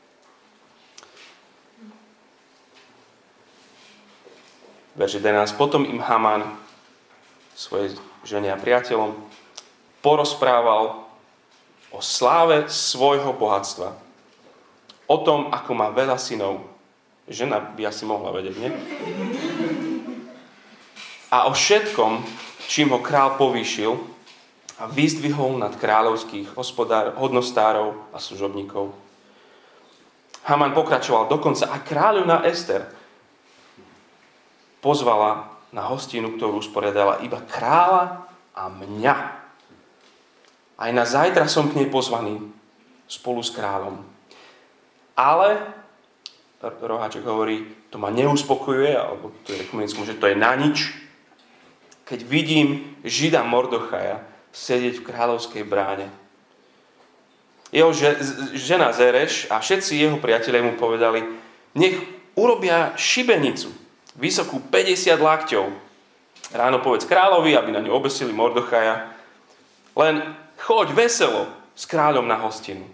verš 4.96 5.18
11. 5.18 5.56
Potom 5.56 5.84
im 5.88 6.00
Haman, 6.00 6.44
svojej 7.56 7.96
žene 8.24 8.52
a 8.52 8.60
priateľom, 8.60 9.16
porozprával 10.04 11.04
o 11.92 12.00
sláve 12.00 12.68
svojho 12.68 13.32
bohatstva. 13.36 13.96
O 15.08 15.16
tom, 15.20 15.52
ako 15.52 15.70
má 15.76 15.92
veľa 15.92 16.16
synov. 16.16 16.64
Žena 17.28 17.60
by 17.76 17.82
asi 17.86 18.02
mohla 18.08 18.34
vedieť, 18.34 18.56
nie? 18.58 18.70
A 21.32 21.48
o 21.48 21.56
všetkom, 21.56 22.20
čím 22.68 22.92
ho 22.92 23.00
král 23.00 23.40
povýšil 23.40 23.96
a 24.76 24.84
vyzdvihol 24.84 25.56
nad 25.56 25.72
kráľovských 25.80 26.52
hospodár, 26.52 27.16
hodnostárov 27.16 27.96
a 28.12 28.20
služobníkov. 28.20 28.92
Haman 30.44 30.76
pokračoval 30.76 31.32
dokonca 31.32 31.72
a 31.72 31.80
kráľovná 31.80 32.44
Ester, 32.44 32.84
pozvala 34.84 35.48
na 35.72 35.88
hostinu, 35.88 36.36
ktorú 36.36 36.60
usporiadala 36.60 37.24
iba 37.24 37.40
kráľa 37.40 38.28
a 38.52 38.68
mňa. 38.68 39.16
Aj 40.76 40.90
na 40.92 41.04
zajtra 41.08 41.48
som 41.48 41.72
k 41.72 41.80
nej 41.80 41.88
pozvaný 41.88 42.44
spolu 43.08 43.40
s 43.40 43.48
kráľom. 43.48 44.04
Ale, 45.16 45.64
Roháček 46.60 47.24
hovorí, 47.24 47.88
to 47.88 47.96
ma 47.96 48.12
neuspokojuje, 48.12 48.92
alebo 48.92 49.32
to 49.48 49.56
je 49.56 49.64
že 50.04 50.20
to 50.20 50.28
je 50.28 50.36
na 50.36 50.52
nič, 50.58 51.02
keď 52.12 52.28
vidím 52.28 52.92
Žida 53.08 53.40
Mordochaja 53.40 54.20
sedieť 54.52 55.00
v 55.00 55.06
kráľovskej 55.08 55.64
bráne. 55.64 56.12
Jeho 57.72 57.88
žena 58.52 58.92
Zereš 58.92 59.48
a 59.48 59.56
všetci 59.56 59.96
jeho 59.96 60.20
priatelia 60.20 60.60
mu 60.60 60.76
povedali, 60.76 61.24
nech 61.72 61.96
urobia 62.36 62.92
šibenicu 63.00 63.72
vysokú 64.20 64.60
50 64.60 65.08
lakťov. 65.16 65.72
Ráno 66.52 66.84
povedz 66.84 67.08
kráľovi, 67.08 67.56
aby 67.56 67.72
na 67.72 67.80
ňu 67.80 67.96
obesili 67.96 68.28
Mordochaja. 68.28 69.08
Len 69.96 70.36
choď 70.60 70.92
veselo 70.92 71.48
s 71.72 71.88
kráľom 71.88 72.28
na 72.28 72.36
hostinu. 72.36 72.84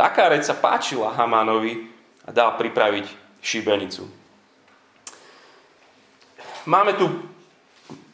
Taká 0.00 0.32
reč 0.32 0.48
sa 0.48 0.56
páčila 0.56 1.12
Hamánovi 1.12 1.84
a 2.24 2.32
dal 2.32 2.56
pripraviť 2.56 3.12
šibenicu. 3.44 4.08
Máme 6.64 6.96
tu 6.96 7.35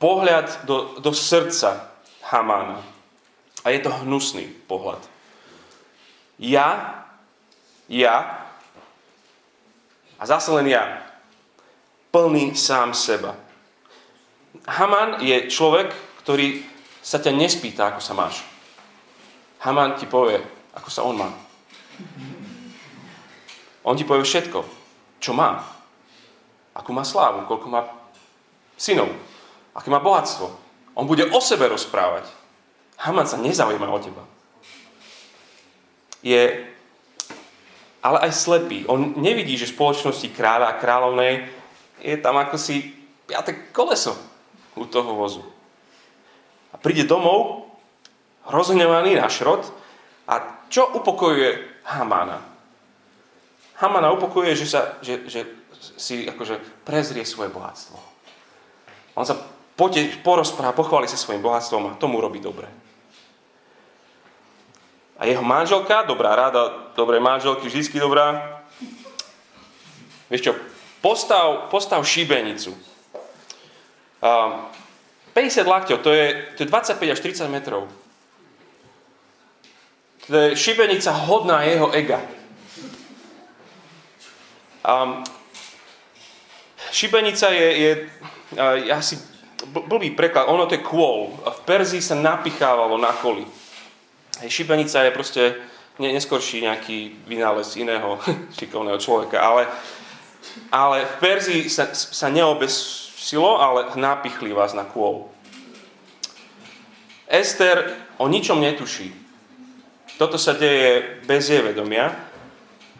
pohľad 0.00 0.66
do, 0.66 0.98
do 1.00 1.10
srdca 1.14 1.92
Hamána. 2.26 2.82
A 3.62 3.70
je 3.70 3.80
to 3.80 3.94
hnusný 4.02 4.50
pohľad. 4.66 5.00
Ja, 6.42 7.02
ja 7.86 8.42
a 10.22 10.26
zase 10.26 10.54
len 10.54 10.70
ja, 10.70 11.02
plný 12.14 12.54
sám 12.54 12.94
seba. 12.94 13.34
Haman 14.70 15.18
je 15.18 15.50
človek, 15.50 15.90
ktorý 16.22 16.62
sa 17.02 17.18
ťa 17.18 17.34
nespýta, 17.34 17.90
ako 17.90 17.98
sa 17.98 18.14
máš. 18.14 18.46
Haman 19.66 19.98
ti 19.98 20.06
povie, 20.06 20.38
ako 20.78 20.88
sa 20.94 21.02
on 21.02 21.18
má. 21.18 21.30
On 23.82 23.98
ti 23.98 24.06
povie 24.06 24.22
všetko, 24.22 24.62
čo 25.18 25.34
má. 25.34 25.66
Akú 26.70 26.94
má 26.94 27.02
slávu, 27.02 27.42
koľko 27.50 27.66
má 27.66 27.82
synov, 28.78 29.10
aké 29.72 29.88
má 29.88 30.00
bohatstvo. 30.00 30.48
On 30.94 31.08
bude 31.08 31.24
o 31.28 31.40
sebe 31.40 31.68
rozprávať. 31.68 32.28
Haman 33.00 33.26
sa 33.26 33.40
nezaujíma 33.40 33.88
o 33.88 33.98
teba. 33.98 34.24
Je 36.22 36.72
ale 38.02 38.18
aj 38.18 38.32
slepý. 38.34 38.82
On 38.90 39.14
nevidí, 39.14 39.54
že 39.54 39.70
v 39.70 39.78
spoločnosti 39.78 40.34
kráľa 40.34 40.74
a 40.74 40.78
kráľovnej 40.82 41.46
je 42.02 42.18
tam 42.18 42.34
ako 42.34 42.58
si 42.58 42.90
piaté 43.30 43.70
koleso 43.70 44.18
u 44.74 44.82
toho 44.90 45.14
vozu. 45.14 45.46
A 46.74 46.76
príde 46.82 47.06
domov, 47.06 47.70
rozhnevaný 48.50 49.14
na 49.22 49.30
šrot 49.30 49.70
a 50.26 50.66
čo 50.66 50.90
upokojuje 50.98 51.82
Hamana? 51.86 52.42
Hamana 53.78 54.10
upokojuje, 54.10 54.54
že, 54.58 54.66
sa, 54.66 54.98
že, 54.98 55.22
že 55.30 55.46
si 55.94 56.26
akože 56.26 56.82
prezrie 56.82 57.22
svoje 57.22 57.54
bohatstvo. 57.54 57.94
On 59.14 59.22
sa 59.22 59.38
pote, 59.82 59.98
porozpráva, 60.22 60.70
pochváli 60.70 61.10
sa 61.10 61.18
svojim 61.18 61.42
bohatstvom 61.42 61.90
a 61.90 61.98
tomu 61.98 62.22
robí 62.22 62.38
dobre. 62.38 62.70
A 65.18 65.26
jeho 65.26 65.42
manželka, 65.42 66.06
dobrá 66.06 66.38
rada, 66.38 66.94
dobré 66.94 67.18
manželky, 67.18 67.66
vždycky 67.66 67.98
dobrá. 67.98 68.62
Vieš 70.30 70.46
čo, 70.46 70.52
postav, 71.02 71.66
postav 71.66 71.98
šibenicu. 72.06 72.78
Um, 74.22 74.70
50 75.34 75.66
lakťov, 75.66 75.98
to 75.98 76.14
je, 76.14 76.26
to 76.54 76.58
je 76.62 76.70
25 76.70 77.02
až 77.02 77.18
30 77.18 77.50
metrov. 77.50 77.90
To 80.30 80.34
je 80.38 80.54
šibenica 80.54 81.10
hodná 81.26 81.66
jeho 81.66 81.90
ega. 81.90 82.22
Um, 84.86 85.26
šibenica 86.94 87.50
je, 87.50 87.68
je 87.82 87.90
uh, 88.54 88.94
asi 88.94 89.31
blbý 89.66 90.10
preklad, 90.14 90.48
ono 90.48 90.66
to 90.66 90.74
je 90.74 90.82
kôl. 90.82 91.30
V 91.42 91.60
Perzii 91.62 92.02
sa 92.02 92.18
napichávalo 92.18 92.98
na 92.98 93.14
koli. 93.14 93.46
Hej, 94.42 94.50
šibenica 94.50 95.06
je 95.06 95.12
proste 95.14 95.42
ne, 96.02 96.10
neskorší 96.12 96.66
nejaký 96.66 97.26
vynález 97.28 97.76
iného 97.76 98.18
šikovného 98.58 98.98
človeka, 98.98 99.38
ale, 99.38 99.68
ale 100.72 101.06
v 101.06 101.14
Perzii 101.22 101.62
sa, 101.70 101.92
sa 101.94 102.28
neobes, 102.32 102.74
silo, 103.22 103.62
ale 103.62 103.94
napichli 103.94 104.50
vás 104.50 104.74
na 104.74 104.82
kôl. 104.82 105.30
Ester 107.30 107.96
o 108.18 108.28
ničom 108.28 108.60
netuší. 108.60 109.14
Toto 110.20 110.36
sa 110.36 110.52
deje 110.52 111.22
bez 111.24 111.48
jej 111.48 111.64
vedomia. 111.64 112.12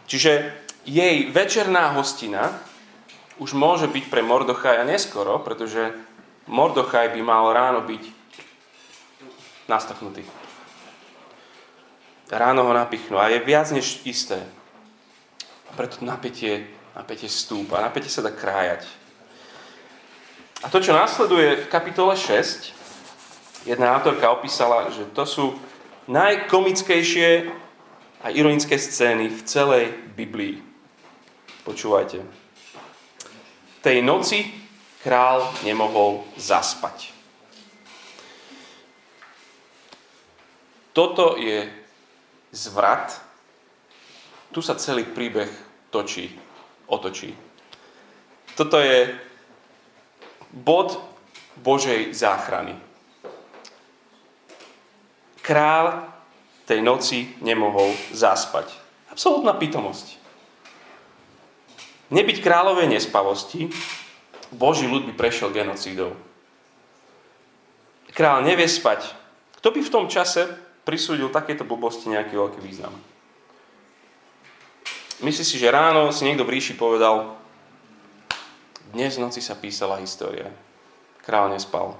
Čiže 0.09 0.51
jej 0.83 1.29
večerná 1.29 1.93
hostina 1.93 2.49
už 3.37 3.53
môže 3.53 3.87
byť 3.87 4.09
pre 4.09 4.25
Mordochaja 4.25 4.83
neskoro, 4.83 5.39
pretože 5.39 5.93
Mordochaj 6.47 7.15
by 7.15 7.21
mal 7.23 7.47
ráno 7.55 7.87
byť 7.87 8.03
nastaknutý. 9.71 10.27
Ráno 12.27 12.65
ho 12.67 12.73
napichnú 12.73 13.15
a 13.15 13.29
je 13.29 13.39
viac 13.45 13.71
než 13.71 14.01
isté. 14.03 14.41
A 15.69 15.71
preto 15.77 16.01
napätie, 16.03 16.67
napätie 16.97 17.29
stúpa. 17.29 17.79
Napätie 17.79 18.09
sa 18.09 18.25
dá 18.25 18.33
krájať. 18.33 18.83
A 20.63 20.71
to, 20.71 20.79
čo 20.79 20.95
následuje 20.95 21.67
v 21.67 21.71
kapitole 21.71 22.15
6, 22.15 23.67
jedna 23.67 23.95
autorka 23.95 24.31
opísala, 24.31 24.91
že 24.91 25.03
to 25.11 25.27
sú 25.27 25.45
najkomickejšie 26.07 27.51
a 28.23 28.31
ironické 28.31 28.79
scény 28.79 29.27
v 29.27 29.39
celej 29.43 29.85
Biblii. 30.15 30.63
Počúvajte. 31.67 32.23
Tej 33.83 33.97
noci 33.99 34.62
král 35.03 35.51
nemohol 35.67 36.23
zaspať. 36.39 37.11
Toto 40.95 41.35
je 41.35 41.67
zvrat. 42.55 43.19
Tu 44.55 44.61
sa 44.63 44.79
celý 44.79 45.03
príbeh 45.03 45.49
točí, 45.91 46.31
otočí. 46.87 47.35
Toto 48.53 48.79
je 48.79 49.11
bod 50.53 50.95
Božej 51.59 52.13
záchrany. 52.13 52.77
Král 55.41 56.05
tej 56.63 56.79
noci 56.79 57.33
nemohol 57.43 57.91
zaspať. 58.13 58.71
Absolutná 59.11 59.57
pitomosť. 59.57 60.21
Nebyť 62.13 62.45
kráľovej 62.45 62.93
nespavosti, 62.93 63.67
Boží 64.53 64.85
ľud 64.85 65.09
by 65.09 65.13
prešiel 65.17 65.49
genocídou. 65.49 66.13
Král 68.13 68.45
nevie 68.45 68.69
spať. 68.69 69.09
Kto 69.57 69.73
by 69.73 69.79
v 69.81 69.93
tom 69.93 70.05
čase 70.05 70.45
prisúdil 70.85 71.33
takéto 71.33 71.65
blbosti 71.65 72.13
nejaký 72.13 72.37
veľký 72.37 72.59
význam? 72.61 72.93
Myslí 75.23 75.45
si, 75.47 75.55
že 75.57 75.71
ráno 75.73 76.11
si 76.11 76.27
niekto 76.27 76.43
v 76.43 76.59
ríši 76.59 76.75
povedal, 76.75 77.39
dnes 78.93 79.17
v 79.17 79.25
noci 79.25 79.41
sa 79.41 79.57
písala 79.57 79.97
história. 79.97 80.53
Král 81.25 81.49
nespal. 81.49 81.97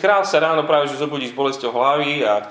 Král 0.00 0.24
sa 0.24 0.40
ráno 0.40 0.64
práve 0.64 0.88
že 0.88 0.98
zobudí 0.98 1.28
s 1.28 1.36
bolesťou 1.36 1.70
hlavy 1.70 2.24
a 2.24 2.48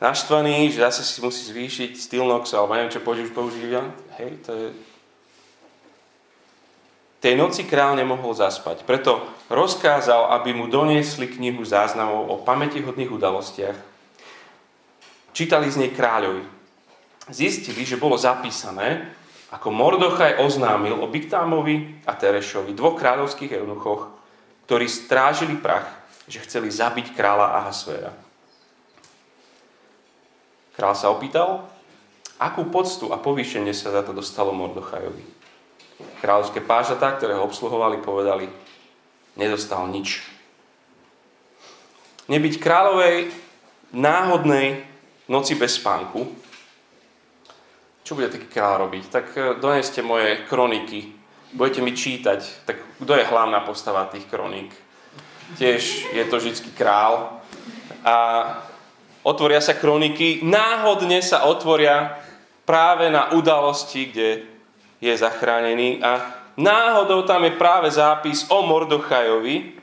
naštvaný, 0.00 0.70
že 0.70 0.86
zase 0.86 1.02
si 1.02 1.18
musí 1.18 1.50
zvýšiť 1.50 1.98
Stilnox 1.98 2.54
alebo 2.54 2.78
neviem 2.78 2.94
čo 2.94 3.02
už 3.02 3.34
používa. 3.34 3.90
Hej, 4.16 4.30
to 4.46 4.50
je... 4.54 4.66
Tej 7.20 7.36
noci 7.36 7.68
král 7.68 8.00
nemohol 8.00 8.32
zaspať, 8.32 8.88
preto 8.88 9.20
rozkázal, 9.52 10.32
aby 10.40 10.56
mu 10.56 10.72
doniesli 10.72 11.28
knihu 11.28 11.60
záznamov 11.60 12.32
o 12.32 12.40
pamätihodných 12.40 13.12
udalostiach. 13.12 13.76
Čítali 15.36 15.68
z 15.68 15.84
nej 15.84 15.92
kráľovi. 15.92 16.42
Zistili, 17.28 17.84
že 17.84 18.00
bolo 18.00 18.16
zapísané, 18.16 19.12
ako 19.52 19.68
Mordochaj 19.68 20.40
oznámil 20.40 20.96
o 20.96 21.10
Biktámovi 21.12 22.02
a 22.08 22.16
Terešovi, 22.16 22.72
dvoch 22.72 22.96
kráľovských 22.96 23.52
eunuchoch, 23.60 24.08
ktorí 24.64 24.88
strážili 24.88 25.60
prach, 25.60 25.92
že 26.24 26.40
chceli 26.46 26.72
zabiť 26.72 27.12
kráľa 27.12 27.60
Ahasvéra. 27.62 28.16
Král 30.72 30.94
sa 30.96 31.12
opýtal, 31.12 31.68
akú 32.40 32.64
poctu 32.72 33.12
a 33.12 33.20
povýšenie 33.20 33.76
sa 33.76 33.92
za 33.92 34.00
to 34.06 34.16
dostalo 34.16 34.56
Mordochajovi. 34.56 35.39
Kráľovské 36.20 36.60
pážatá, 36.60 37.16
ktoré 37.16 37.34
ho 37.34 37.48
obsluhovali, 37.48 38.04
povedali, 38.04 38.46
nedostal 39.40 39.88
nič. 39.88 40.20
Nebyť 42.28 42.60
kráľovej 42.60 43.32
náhodnej 43.96 44.84
noci 45.26 45.56
bez 45.56 45.80
spánku, 45.80 46.28
čo 48.10 48.18
bude 48.18 48.26
taký 48.26 48.50
kráľ 48.50 48.90
robiť? 48.90 49.04
Tak 49.06 49.26
e, 49.38 49.40
doneste 49.62 50.02
moje 50.02 50.42
kroniky, 50.50 51.14
budete 51.54 51.78
mi 51.78 51.94
čítať. 51.94 52.66
Tak 52.66 52.76
kto 52.98 53.12
je 53.14 53.30
hlavná 53.30 53.62
postava 53.62 54.10
tých 54.10 54.26
kroník? 54.26 54.74
Tiež 55.54 56.10
je 56.10 56.24
to 56.26 56.42
vždycky 56.42 56.74
král. 56.74 57.38
A 58.02 58.14
otvoria 59.22 59.62
sa 59.62 59.78
kroniky, 59.78 60.42
náhodne 60.42 61.22
sa 61.22 61.46
otvoria 61.46 62.18
práve 62.66 63.14
na 63.14 63.30
udalosti, 63.30 64.10
kde 64.10 64.28
je 65.00 65.12
zachránený 65.16 66.04
a 66.04 66.20
náhodou 66.56 67.24
tam 67.24 67.44
je 67.44 67.56
práve 67.56 67.88
zápis 67.90 68.44
o 68.52 68.62
Mordochajovi, 68.62 69.80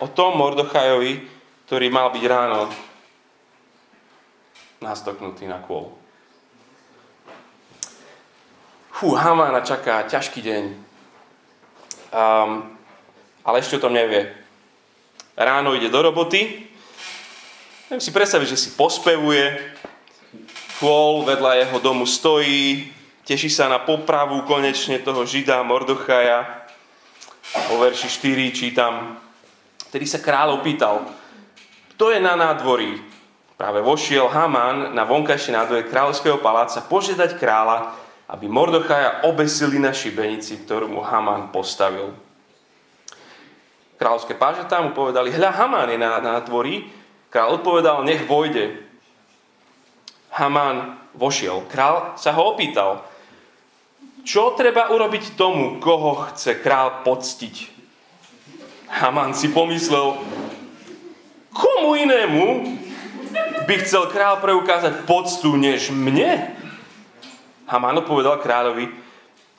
o 0.00 0.08
tom 0.08 0.36
Mordochajovi, 0.40 1.28
ktorý 1.68 1.86
mal 1.92 2.08
byť 2.10 2.24
ráno 2.24 2.72
nastoknutý 4.80 5.48
na 5.48 5.60
kôl. 5.60 5.92
Fú, 8.96 9.12
Hamána 9.12 9.60
čaká 9.60 10.08
ťažký 10.08 10.40
deň. 10.40 10.64
Um, 12.16 12.64
ale 13.44 13.60
ešte 13.60 13.76
o 13.76 13.84
tom 13.84 13.92
nevie. 13.92 14.32
Ráno 15.36 15.76
ide 15.76 15.92
do 15.92 16.00
roboty 16.00 16.72
Viem 17.86 18.02
si 18.02 18.10
predstaviť, 18.10 18.48
že 18.50 18.58
si 18.58 18.70
pospevuje, 18.74 19.62
chôl 20.76 21.24
vedľa 21.24 21.64
jeho 21.64 21.78
domu 21.80 22.04
stojí, 22.04 22.92
teší 23.24 23.48
sa 23.48 23.66
na 23.68 23.80
popravu 23.80 24.44
konečne 24.44 25.00
toho 25.00 25.24
žida 25.24 25.64
Mordochaja. 25.64 26.68
O 27.72 27.80
verši 27.80 28.10
4 28.10 28.52
čítam, 28.52 29.16
vtedy 29.88 30.04
sa 30.04 30.20
kráľ 30.20 30.60
opýtal, 30.60 31.06
kto 31.96 32.12
je 32.12 32.20
na 32.20 32.36
nádvorí? 32.36 33.00
Práve 33.56 33.80
vošiel 33.80 34.28
Haman 34.28 34.92
na 34.92 35.08
vonkajšie 35.08 35.56
nádvorie 35.56 35.88
kráľovského 35.88 36.36
paláca 36.44 36.84
požiadať 36.84 37.40
kráľa, 37.40 37.96
aby 38.28 38.44
Mordochaja 38.50 39.24
obesili 39.24 39.80
na 39.80 39.96
šibenici, 39.96 40.60
ktorú 40.66 40.92
mu 40.92 41.00
Haman 41.00 41.48
postavil. 41.48 42.12
Kráľovské 43.96 44.36
pážetá 44.36 44.84
mu 44.84 44.92
povedali, 44.92 45.32
hľa 45.32 45.56
Haman 45.56 45.88
je 45.88 45.96
na 45.96 46.20
nádvorí, 46.20 46.84
Král 47.26 47.58
odpovedal, 47.58 48.06
nech 48.06 48.24
vojde. 48.24 48.85
Haman 50.36 51.00
vošiel. 51.16 51.64
Král 51.72 52.12
sa 52.20 52.36
ho 52.36 52.52
opýtal, 52.52 53.00
čo 54.20 54.52
treba 54.52 54.92
urobiť 54.92 55.32
tomu, 55.32 55.80
koho 55.80 56.28
chce 56.28 56.60
král 56.60 57.00
poctiť. 57.08 57.72
Haman 59.00 59.32
si 59.32 59.48
pomyslel, 59.48 60.20
komu 61.56 61.96
inému 61.96 62.44
by 63.64 63.74
chcel 63.80 64.12
král 64.12 64.36
preukázať 64.44 65.08
poctu 65.08 65.56
než 65.56 65.88
mne? 65.88 66.52
Haman 67.66 67.98
odpovedal 68.04 68.38
kráľovi, 68.44 68.92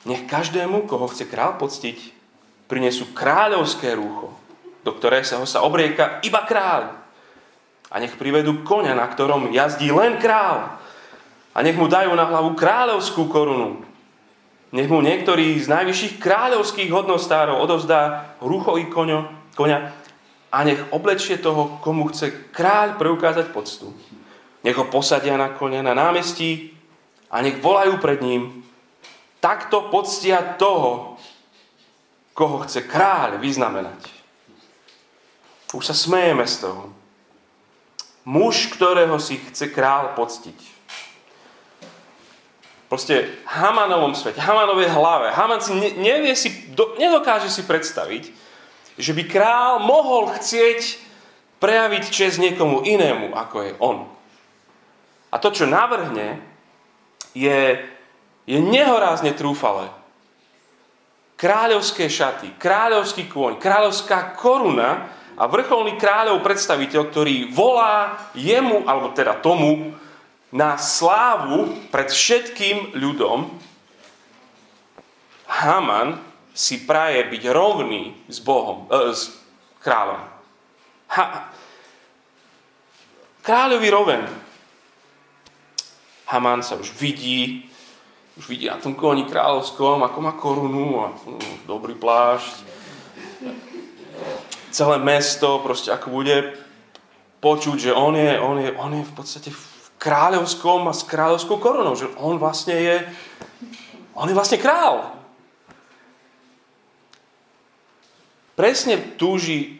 nech 0.06 0.30
každému, 0.30 0.86
koho 0.86 1.10
chce 1.10 1.26
král 1.26 1.58
poctiť, 1.58 2.14
prinesú 2.70 3.10
kráľovské 3.10 3.98
rúcho, 3.98 4.30
do 4.86 4.94
ktorého 4.94 5.44
sa 5.44 5.64
obrieka 5.66 6.22
iba 6.22 6.46
kráľ. 6.46 7.07
A 7.88 8.00
nech 8.00 8.16
privedú 8.20 8.64
konia, 8.64 8.92
na 8.92 9.08
ktorom 9.08 9.52
jazdí 9.52 9.88
len 9.88 10.20
král. 10.20 10.76
A 11.56 11.58
nech 11.64 11.74
mu 11.74 11.88
dajú 11.88 12.12
na 12.12 12.28
hlavu 12.28 12.52
kráľovskú 12.52 13.32
korunu. 13.32 13.80
Nech 14.68 14.88
mu 14.92 15.00
niektorý 15.00 15.56
z 15.56 15.72
najvyšších 15.72 16.20
kráľovských 16.20 16.92
hodnostárov 16.92 17.56
odovzdá 17.56 18.36
rúchový 18.44 18.92
koňo, 18.92 19.24
konia 19.56 19.96
a 20.48 20.64
nech 20.64 20.80
oblečie 20.90 21.36
toho, 21.38 21.80
komu 21.84 22.08
chce 22.08 22.52
kráľ 22.52 22.96
preukázať 22.96 23.52
poctu. 23.52 23.92
Nech 24.64 24.76
ho 24.76 24.88
posadia 24.88 25.36
na 25.36 25.52
konia 25.52 25.84
na 25.84 25.92
námestí 25.92 26.72
a 27.28 27.44
nech 27.44 27.60
volajú 27.60 28.00
pred 28.00 28.20
ním. 28.24 28.64
Takto 29.38 29.92
poctia 29.92 30.56
toho, 30.56 31.20
koho 32.32 32.64
chce 32.64 32.88
kráľ 32.88 33.38
vyznamenať. 33.38 34.00
Už 35.76 35.84
sa 35.84 35.94
smejeme 35.94 36.48
z 36.48 36.64
toho. 36.64 36.97
Muž, 38.28 38.68
ktorého 38.76 39.16
si 39.16 39.40
chce 39.40 39.72
král 39.72 40.12
poctiť. 40.12 40.76
Proste 42.92 43.40
Hamanovom 43.48 44.12
svete, 44.12 44.40
Hamanovej 44.40 44.92
hlave. 44.92 45.32
Haman 45.32 45.64
si 45.64 45.72
nevie 45.76 46.36
si, 46.36 46.72
do, 46.76 46.92
nedokáže 47.00 47.48
si 47.48 47.64
predstaviť, 47.64 48.28
že 49.00 49.12
by 49.16 49.22
král 49.28 49.80
mohol 49.80 50.28
chcieť 50.36 51.00
prejaviť 51.56 52.04
čest 52.08 52.36
niekomu 52.36 52.84
inému, 52.84 53.32
ako 53.32 53.56
je 53.64 53.72
on. 53.80 54.04
A 55.28 55.36
to, 55.36 55.52
čo 55.52 55.68
navrhne, 55.68 56.40
je, 57.36 57.76
je 58.48 58.58
nehorázne 58.60 59.36
trúfale. 59.36 59.92
Kráľovské 61.38 62.08
šaty, 62.08 62.56
kráľovský 62.56 63.28
kôň, 63.28 63.60
kráľovská 63.60 64.36
koruna 64.36 65.12
a 65.38 65.46
vrcholný 65.46 65.94
kráľov 65.94 66.42
predstaviteľ, 66.42 67.14
ktorý 67.14 67.54
volá 67.54 68.18
jemu, 68.34 68.82
alebo 68.90 69.14
teda 69.14 69.38
tomu, 69.38 69.94
na 70.50 70.74
slávu 70.74 71.78
pred 71.94 72.10
všetkým 72.10 72.98
ľudom, 72.98 73.46
Haman 75.48 76.18
si 76.50 76.82
praje 76.82 77.22
byť 77.24 77.42
rovný 77.54 78.18
s 78.26 78.42
Bohom, 78.42 78.90
e, 78.90 79.14
s 79.14 79.38
kráľom. 79.78 80.20
Ha, 81.14 81.24
kráľovi 83.46 83.88
roven. 83.88 84.22
Haman 86.28 86.60
sa 86.60 86.76
už 86.76 86.92
vidí, 86.98 87.64
už 88.36 88.44
vidí 88.50 88.68
na 88.68 88.76
tom 88.76 88.92
koni 88.98 89.24
kráľovskom, 89.24 90.04
ako 90.04 90.18
má 90.20 90.32
korunu 90.36 91.00
a 91.00 91.06
hm, 91.14 91.64
dobrý 91.64 91.94
plášť 91.94 92.68
celé 94.70 94.96
mesto 95.00 95.58
proste 95.64 95.90
ako 95.90 96.22
bude 96.22 96.56
počuť, 97.40 97.90
že 97.90 97.92
on 97.94 98.14
je, 98.14 98.34
on 98.40 98.56
je, 98.58 98.70
on 98.74 98.92
je 98.94 99.04
v 99.06 99.14
podstate 99.14 99.50
v 99.50 99.64
kráľovskom 99.98 100.86
a 100.86 100.94
s 100.94 101.06
kráľovskou 101.06 101.58
korunou, 101.58 101.96
že 101.98 102.10
on 102.18 102.38
vlastne 102.38 102.74
je, 102.74 102.96
on 104.14 104.28
je 104.30 104.36
vlastne 104.36 104.58
král. 104.60 105.18
Presne 108.58 108.98
túži 109.14 109.78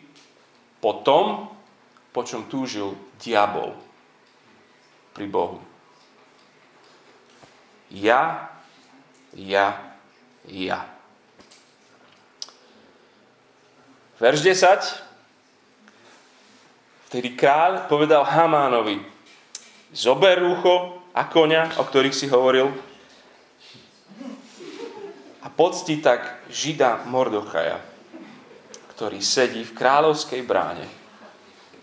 po 0.78 1.02
tom, 1.02 1.50
po 2.14 2.22
čom 2.22 2.46
túžil 2.46 2.94
diabol 3.18 3.74
pri 5.14 5.26
Bohu. 5.26 5.58
Ja, 7.90 8.54
ja, 9.34 9.74
ja. 10.46 10.87
Verš 14.18 14.42
10. 14.42 15.06
Vtedy 17.06 17.38
kráľ 17.38 17.86
povedal 17.86 18.26
Hamánovi, 18.26 18.98
zober 19.94 20.42
rúcho 20.42 20.98
a 21.14 21.22
koňa, 21.24 21.78
o 21.78 21.86
ktorých 21.86 22.12
si 22.12 22.26
hovoril, 22.26 22.68
a 25.40 25.46
pocti 25.48 26.02
tak 26.02 26.44
žida 26.50 27.06
Mordochaja, 27.06 27.78
ktorý 28.92 29.22
sedí 29.22 29.62
v 29.62 29.72
kráľovskej 29.72 30.42
bráne. 30.42 30.90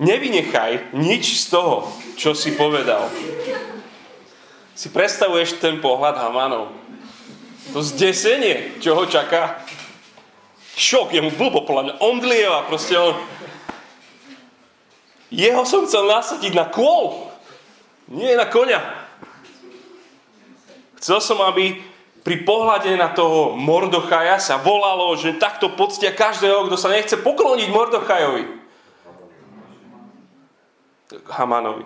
Nevynechaj 0.03 0.91
nič 0.91 1.47
z 1.47 1.55
toho, 1.55 1.87
čo 2.19 2.35
si 2.35 2.51
povedal. 2.59 3.07
Si 4.75 4.91
predstavuješ 4.91 5.63
ten 5.63 5.79
pohľad 5.79 6.19
Hamánov. 6.19 6.67
To 7.71 7.79
zdesenie, 7.79 8.77
čo 8.83 8.93
ho 8.93 9.07
čaká 9.07 9.64
šok, 10.75 11.15
je 11.15 11.23
mu 11.23 11.31
blbo, 11.31 11.63
podľa 11.63 11.83
mňa 11.83 11.95
omdlieva, 12.03 12.67
proste 12.67 12.99
on... 12.99 13.15
Jeho 15.31 15.63
som 15.65 15.87
chcel 15.87 16.05
nasadiť 16.05 16.53
na 16.53 16.69
kôl, 16.69 17.31
nie 18.11 18.35
na 18.37 18.45
konia. 18.45 18.79
Chcel 21.01 21.19
som, 21.19 21.41
aby 21.41 21.81
pri 22.21 22.41
pohľade 22.45 22.93
na 22.97 23.13
toho 23.13 23.53
Mordochaja 23.57 24.37
sa 24.41 24.57
volalo, 24.57 25.13
že 25.17 25.37
takto 25.37 25.73
poctia 25.73 26.13
každého, 26.13 26.69
kto 26.69 26.77
sa 26.77 26.93
nechce 26.93 27.17
pokloniť 27.21 27.67
Mordochajovi. 27.69 28.43
Hamanovi. 31.35 31.85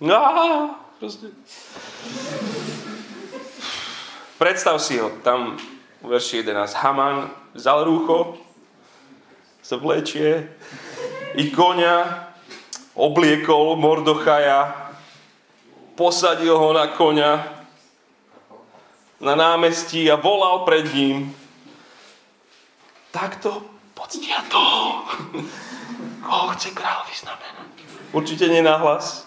No, 0.00 0.20
proste. 1.00 1.32
Predstav 4.36 4.76
si 4.78 5.00
ho, 5.00 5.08
tam 5.24 5.56
verši 6.06 6.46
11. 6.46 6.74
Haman 6.78 7.30
vzal 7.58 7.82
rúcho, 7.82 8.38
sa 9.58 9.74
vlečie, 9.74 10.46
i 11.34 11.50
konia, 11.50 12.30
obliekol 12.94 13.74
Mordochaja, 13.74 14.94
posadil 15.98 16.54
ho 16.54 16.70
na 16.70 16.94
konia 16.94 17.56
na 19.20 19.34
námestí 19.34 20.06
a 20.12 20.16
volal 20.16 20.62
pred 20.68 20.86
ním. 20.94 21.34
Takto 23.10 23.64
poctia 23.96 24.44
toho, 24.52 25.08
koho 26.20 26.46
chce 26.54 26.70
král 26.76 27.00
vyznamenať. 27.08 27.72
Určite 28.12 28.46
nie 28.52 28.60
nahlas. 28.60 29.24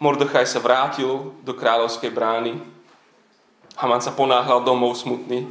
Mordochaj 0.00 0.48
sa 0.48 0.64
vrátil 0.64 1.36
do 1.44 1.52
kráľovskej 1.52 2.08
brány 2.08 2.56
Haman 3.80 4.04
sa 4.04 4.12
ponáhľal 4.12 4.60
domov 4.60 4.92
smutný. 4.92 5.48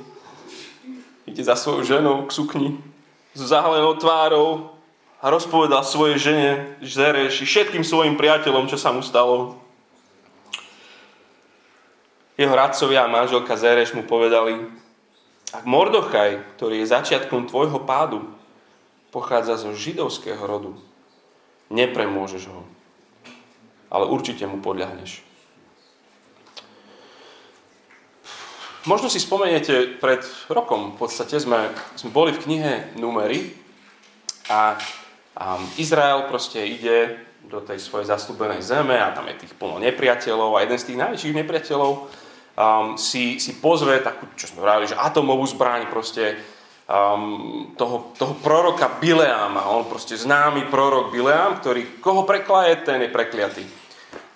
Ide 1.26 1.42
za 1.42 1.58
svojou 1.58 1.82
ženou 1.82 2.30
k 2.30 2.36
sukni 2.38 2.70
s 3.34 3.42
zahalenou 3.50 3.98
tvárou 3.98 4.70
a 5.18 5.34
rozpovedal 5.34 5.82
svojej 5.82 6.18
žene 6.22 6.50
Zereši 6.78 7.42
všetkým 7.42 7.82
svojim 7.82 8.22
priateľom, 8.22 8.70
čo 8.70 8.78
sa 8.78 8.94
mu 8.94 9.02
stalo. 9.02 9.58
Jeho 12.38 12.54
radcovia 12.54 13.04
a 13.04 13.12
manželka 13.12 13.58
Zereš 13.58 13.98
mu 13.98 14.06
povedali, 14.06 14.62
ak 15.50 15.66
Mordochaj, 15.66 16.56
ktorý 16.56 16.86
je 16.86 16.94
začiatkom 16.94 17.50
tvojho 17.50 17.82
pádu, 17.82 18.30
pochádza 19.10 19.58
zo 19.58 19.74
židovského 19.74 20.40
rodu, 20.46 20.78
nepremôžeš 21.74 22.46
ho, 22.46 22.62
ale 23.90 24.06
určite 24.06 24.46
mu 24.46 24.62
podľahneš. 24.62 25.29
Možno 28.88 29.12
si 29.12 29.20
spomeniete, 29.20 30.00
pred 30.00 30.24
rokom 30.48 30.96
v 30.96 31.04
podstate 31.04 31.36
sme, 31.36 31.68
sme 32.00 32.16
boli 32.16 32.32
v 32.32 32.40
knihe 32.48 32.74
Numery 32.96 33.52
A 34.48 34.80
um, 35.36 35.68
Izrael 35.76 36.32
proste 36.32 36.64
ide 36.64 37.20
do 37.44 37.60
tej 37.60 37.76
svojej 37.84 38.08
zastúbenej 38.08 38.64
zeme 38.64 38.96
a 38.96 39.12
tam 39.12 39.28
je 39.28 39.44
tých 39.44 39.54
plno 39.60 39.84
nepriateľov 39.84 40.56
a 40.56 40.64
jeden 40.64 40.80
z 40.80 40.88
tých 40.88 41.02
najväčších 41.02 41.38
nepriateľov 41.44 41.92
um, 41.92 42.06
si, 42.96 43.36
si 43.36 43.60
pozve 43.60 44.00
takú, 44.00 44.32
čo 44.40 44.48
sme 44.48 44.64
vravili, 44.64 44.88
že 44.88 44.96
atomovú 44.96 45.44
zbraň 45.44 45.92
proste 45.92 46.40
um, 46.88 47.76
toho, 47.76 48.16
toho 48.16 48.32
proroka 48.40 48.88
Bileáma. 48.96 49.76
On 49.76 49.92
proste 49.92 50.16
známy 50.16 50.72
prorok 50.72 51.12
Bileám, 51.12 51.60
ktorý 51.60 52.00
koho 52.00 52.24
preklaje, 52.24 52.80
ten 52.88 53.04
je 53.04 53.12
prekliatý. 53.12 53.64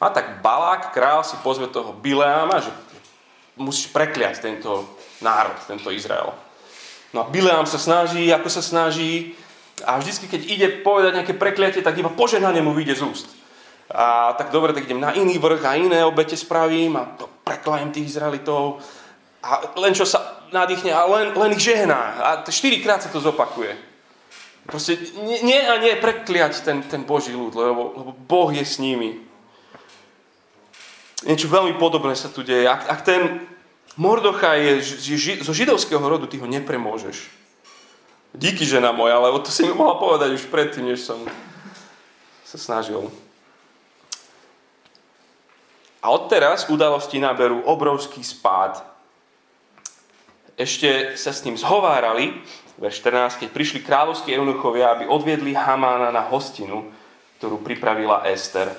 A 0.04 0.12
tak 0.12 0.44
Balák, 0.44 0.92
král, 0.92 1.24
si 1.24 1.40
pozve 1.40 1.72
toho 1.72 1.96
Bileáma, 1.96 2.60
že 2.60 2.83
musíš 3.58 3.94
prekliať 3.94 4.42
tento 4.42 4.98
národ, 5.22 5.56
tento 5.70 5.94
Izrael. 5.94 6.34
No 7.14 7.26
a 7.26 7.30
Bileám 7.30 7.70
sa 7.70 7.78
snaží, 7.78 8.34
ako 8.34 8.50
sa 8.50 8.66
snaží, 8.66 9.38
a 9.82 9.98
vždycky, 9.98 10.30
keď 10.30 10.42
ide 10.46 10.68
povedať 10.86 11.18
nejaké 11.18 11.34
prekliatie, 11.34 11.82
tak 11.82 11.98
iba 11.98 12.14
požehnanie 12.14 12.62
mu 12.62 12.78
vyjde 12.78 13.02
z 13.02 13.04
úst. 13.10 13.28
A 13.90 14.34
tak 14.38 14.54
dobre, 14.54 14.74
tak 14.74 14.86
idem 14.86 15.02
na 15.02 15.14
iný 15.18 15.42
vrch 15.42 15.64
a 15.66 15.78
iné 15.78 16.06
obete 16.06 16.38
spravím 16.38 16.98
a 16.98 17.10
preklajem 17.44 17.90
tých 17.90 18.16
Izraelitov. 18.16 18.80
A 19.44 19.76
len 19.82 19.92
čo 19.92 20.06
sa 20.06 20.46
nadýchne 20.54 20.94
a 20.94 21.04
len, 21.10 21.36
len 21.36 21.52
ich 21.58 21.66
žehná. 21.66 22.22
A 22.22 22.30
štyrikrát 22.48 23.02
sa 23.02 23.12
to 23.12 23.20
zopakuje. 23.20 23.76
Proste 24.64 24.96
nie, 25.28 25.44
nie 25.44 25.60
a 25.60 25.76
nie 25.82 26.00
prekliať 26.00 26.64
ten, 26.64 26.80
ten 26.88 27.04
Boží 27.04 27.36
ľud, 27.36 27.52
lebo, 27.52 27.92
lebo 28.00 28.12
Boh 28.16 28.50
je 28.56 28.64
s 28.64 28.80
nimi. 28.80 29.20
Niečo 31.24 31.48
veľmi 31.48 31.80
podobné 31.80 32.16
sa 32.16 32.28
tu 32.28 32.44
deje. 32.44 32.68
Ak, 32.68 32.88
ak 32.88 33.02
ten 33.08 33.44
Mordocha 33.96 34.58
je, 34.58 34.82
je 34.82 35.16
ži, 35.16 35.34
zo 35.46 35.54
židovského 35.54 36.02
rodu, 36.02 36.26
ty 36.26 36.42
ho 36.42 36.50
nepremôžeš. 36.50 37.30
Díky, 38.34 38.66
žena 38.66 38.90
moja, 38.90 39.22
lebo 39.22 39.38
to 39.40 39.54
si 39.54 39.62
mi 39.62 39.72
mohla 39.72 39.96
povedať 40.02 40.34
už 40.34 40.50
predtým, 40.50 40.90
než 40.90 41.06
som 41.06 41.22
sa 42.42 42.58
snažil. 42.58 43.14
A 46.02 46.10
odteraz 46.10 46.68
udalosti 46.68 47.22
naberú 47.22 47.62
obrovský 47.64 48.26
spád 48.26 48.82
ešte 50.54 51.18
sa 51.18 51.34
s 51.34 51.42
ním 51.50 51.58
zhovárali, 51.58 52.38
verš 52.78 53.02
14, 53.02 53.42
keď 53.42 53.50
prišli 53.50 53.80
kráľovskí 53.82 54.30
eunuchovia, 54.38 54.94
aby 54.94 55.10
odviedli 55.10 55.58
Hamána 55.58 56.14
na 56.14 56.22
hostinu, 56.30 56.94
ktorú 57.42 57.66
pripravila 57.66 58.22
Ester. 58.30 58.70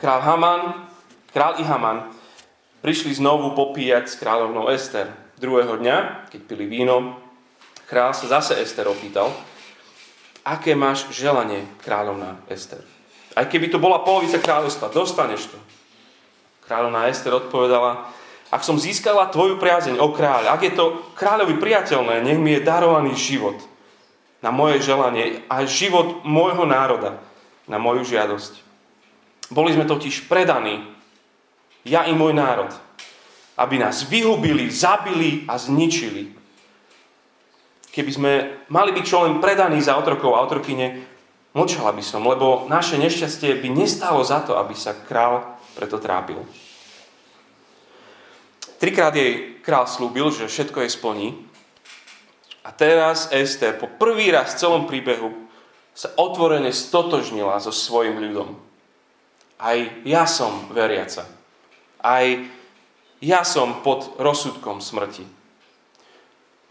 Král 0.00 0.24
Haman, 0.24 0.88
král 1.28 1.60
i 1.60 1.64
Haman 1.64 2.08
prišli 2.80 3.20
znovu 3.20 3.52
popíjať 3.52 4.08
s 4.08 4.16
kráľovnou 4.16 4.72
Ester. 4.72 5.12
Druhého 5.36 5.76
dňa, 5.76 6.24
keď 6.32 6.40
pili 6.48 6.64
víno, 6.64 7.20
král 7.84 8.16
sa 8.16 8.40
zase 8.40 8.56
Ester 8.56 8.88
opýtal, 8.88 9.28
aké 10.40 10.72
máš 10.72 11.04
želanie, 11.12 11.68
kráľovná 11.84 12.40
Ester. 12.48 12.80
Aj 13.36 13.44
keby 13.44 13.68
to 13.68 13.76
bola 13.76 14.00
polovica 14.00 14.40
kráľovstva, 14.40 14.88
dostaneš 14.88 15.52
to. 15.52 15.60
Kráľovná 16.64 17.12
Ester 17.12 17.36
odpovedala, 17.36 18.08
ak 18.48 18.64
som 18.64 18.80
získala 18.80 19.28
tvoju 19.28 19.60
priazeň, 19.60 20.00
o 20.00 20.16
kráľ, 20.16 20.56
ak 20.56 20.64
je 20.64 20.72
to 20.80 21.12
kráľovi 21.12 21.60
priateľné, 21.60 22.24
nech 22.24 22.40
mi 22.40 22.56
je 22.56 22.64
darovaný 22.64 23.20
život 23.20 23.60
na 24.40 24.48
moje 24.48 24.80
želanie 24.80 25.44
a 25.52 25.68
život 25.68 26.24
môjho 26.24 26.64
národa 26.64 27.20
na 27.68 27.76
moju 27.76 28.08
žiadosť. 28.08 28.69
Boli 29.50 29.74
sme 29.74 29.84
totiž 29.84 30.30
predaní, 30.30 30.78
ja 31.82 32.06
i 32.06 32.14
môj 32.14 32.32
národ, 32.32 32.70
aby 33.58 33.82
nás 33.82 34.06
vyhubili, 34.06 34.70
zabili 34.70 35.44
a 35.50 35.58
zničili. 35.58 36.32
Keby 37.90 38.10
sme 38.14 38.32
mali 38.70 38.94
byť 38.94 39.04
čo 39.04 39.26
len 39.26 39.42
predaní 39.42 39.82
za 39.82 39.98
otrokov 39.98 40.38
a 40.38 40.44
otrokyne, 40.46 41.02
mlčala 41.50 41.90
by 41.90 42.02
som, 42.04 42.22
lebo 42.22 42.70
naše 42.70 42.94
nešťastie 42.94 43.58
by 43.58 43.68
nestalo 43.74 44.22
za 44.22 44.46
to, 44.46 44.54
aby 44.54 44.72
sa 44.78 44.94
král 44.94 45.58
preto 45.74 45.98
trápil. 45.98 46.38
Trikrát 48.80 49.12
jej 49.12 49.60
král 49.60 49.84
slúbil, 49.84 50.32
že 50.32 50.48
všetko 50.48 50.86
jej 50.86 50.92
splní. 50.94 51.28
A 52.64 52.72
teraz 52.72 53.28
Ester 53.28 53.76
po 53.76 53.90
prvý 53.90 54.32
raz 54.32 54.56
v 54.56 54.60
celom 54.62 54.82
príbehu 54.88 55.36
sa 55.92 56.08
otvorene 56.16 56.72
stotožnila 56.72 57.60
so 57.60 57.74
svojim 57.74 58.16
ľudom. 58.16 58.69
Aj 59.60 59.76
ja 60.08 60.24
som 60.24 60.72
veriaca. 60.72 61.28
Aj 62.00 62.24
ja 63.20 63.44
som 63.44 63.84
pod 63.84 64.16
rozsudkom 64.16 64.80
smrti. 64.80 65.28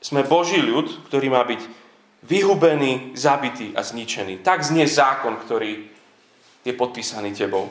Sme 0.02 0.26
Boží 0.26 0.58
ľud, 0.58 1.06
ktorý 1.06 1.30
má 1.30 1.46
byť 1.46 1.62
vyhubený, 2.26 3.14
zabitý 3.14 3.72
a 3.78 3.86
zničený. 3.86 4.42
Tak 4.42 4.66
znie 4.66 4.90
zákon, 4.90 5.38
ktorý 5.38 5.86
je 6.66 6.74
podpísaný 6.74 7.38
tebou. 7.38 7.70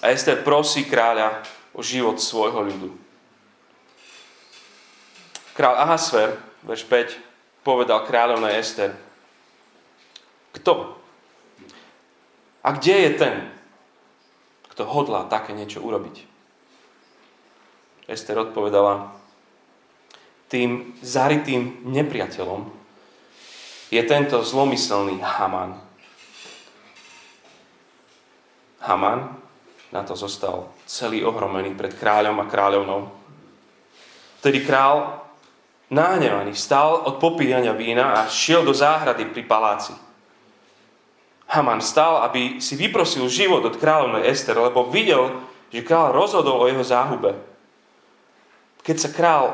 A 0.00 0.10
Ester 0.10 0.40
prosí 0.40 0.88
kráľa 0.88 1.44
o 1.76 1.84
život 1.84 2.16
svojho 2.16 2.64
ľudu. 2.64 2.90
Král 5.52 5.76
Ahasver, 5.76 6.36
verš 6.64 6.84
5, 6.84 7.64
povedal 7.64 8.04
kráľovnej 8.04 8.60
Ester, 8.60 8.92
kto? 10.52 10.96
A 12.64 12.72
kde 12.76 12.94
je 12.96 13.10
ten, 13.16 13.34
kto 14.76 14.84
hodlá 14.84 15.24
také 15.24 15.56
niečo 15.56 15.80
urobiť? 15.80 16.28
Ester 18.12 18.36
odpovedala, 18.36 19.08
tým 20.52 20.92
zaritým 21.00 21.80
nepriateľom 21.88 22.68
je 23.88 24.02
tento 24.04 24.36
zlomyselný 24.44 25.16
Haman. 25.24 25.80
Haman 28.84 29.40
na 29.96 30.04
to 30.04 30.12
zostal 30.12 30.68
celý 30.84 31.24
ohromený 31.24 31.72
pred 31.72 31.96
kráľom 31.96 32.36
a 32.44 32.44
kráľovnou. 32.44 33.00
Vtedy 34.44 34.60
král 34.60 35.24
Nahnevaný 35.86 36.52
vstal 36.52 37.06
od 37.06 37.22
popíjania 37.22 37.70
vína 37.70 38.18
a 38.18 38.26
šiel 38.26 38.66
do 38.66 38.74
záhrady 38.74 39.30
pri 39.30 39.46
paláci. 39.46 40.05
Haman 41.46 41.78
stal, 41.78 42.26
aby 42.26 42.58
si 42.58 42.74
vyprosil 42.74 43.26
život 43.30 43.62
od 43.62 43.78
kráľovnej 43.78 44.26
Ester, 44.26 44.58
lebo 44.58 44.90
videl, 44.90 45.30
že 45.70 45.86
král 45.86 46.10
rozhodol 46.10 46.58
o 46.62 46.68
jeho 46.70 46.82
záhube. 46.82 47.38
Keď 48.82 48.96
sa 48.98 49.10
král 49.14 49.44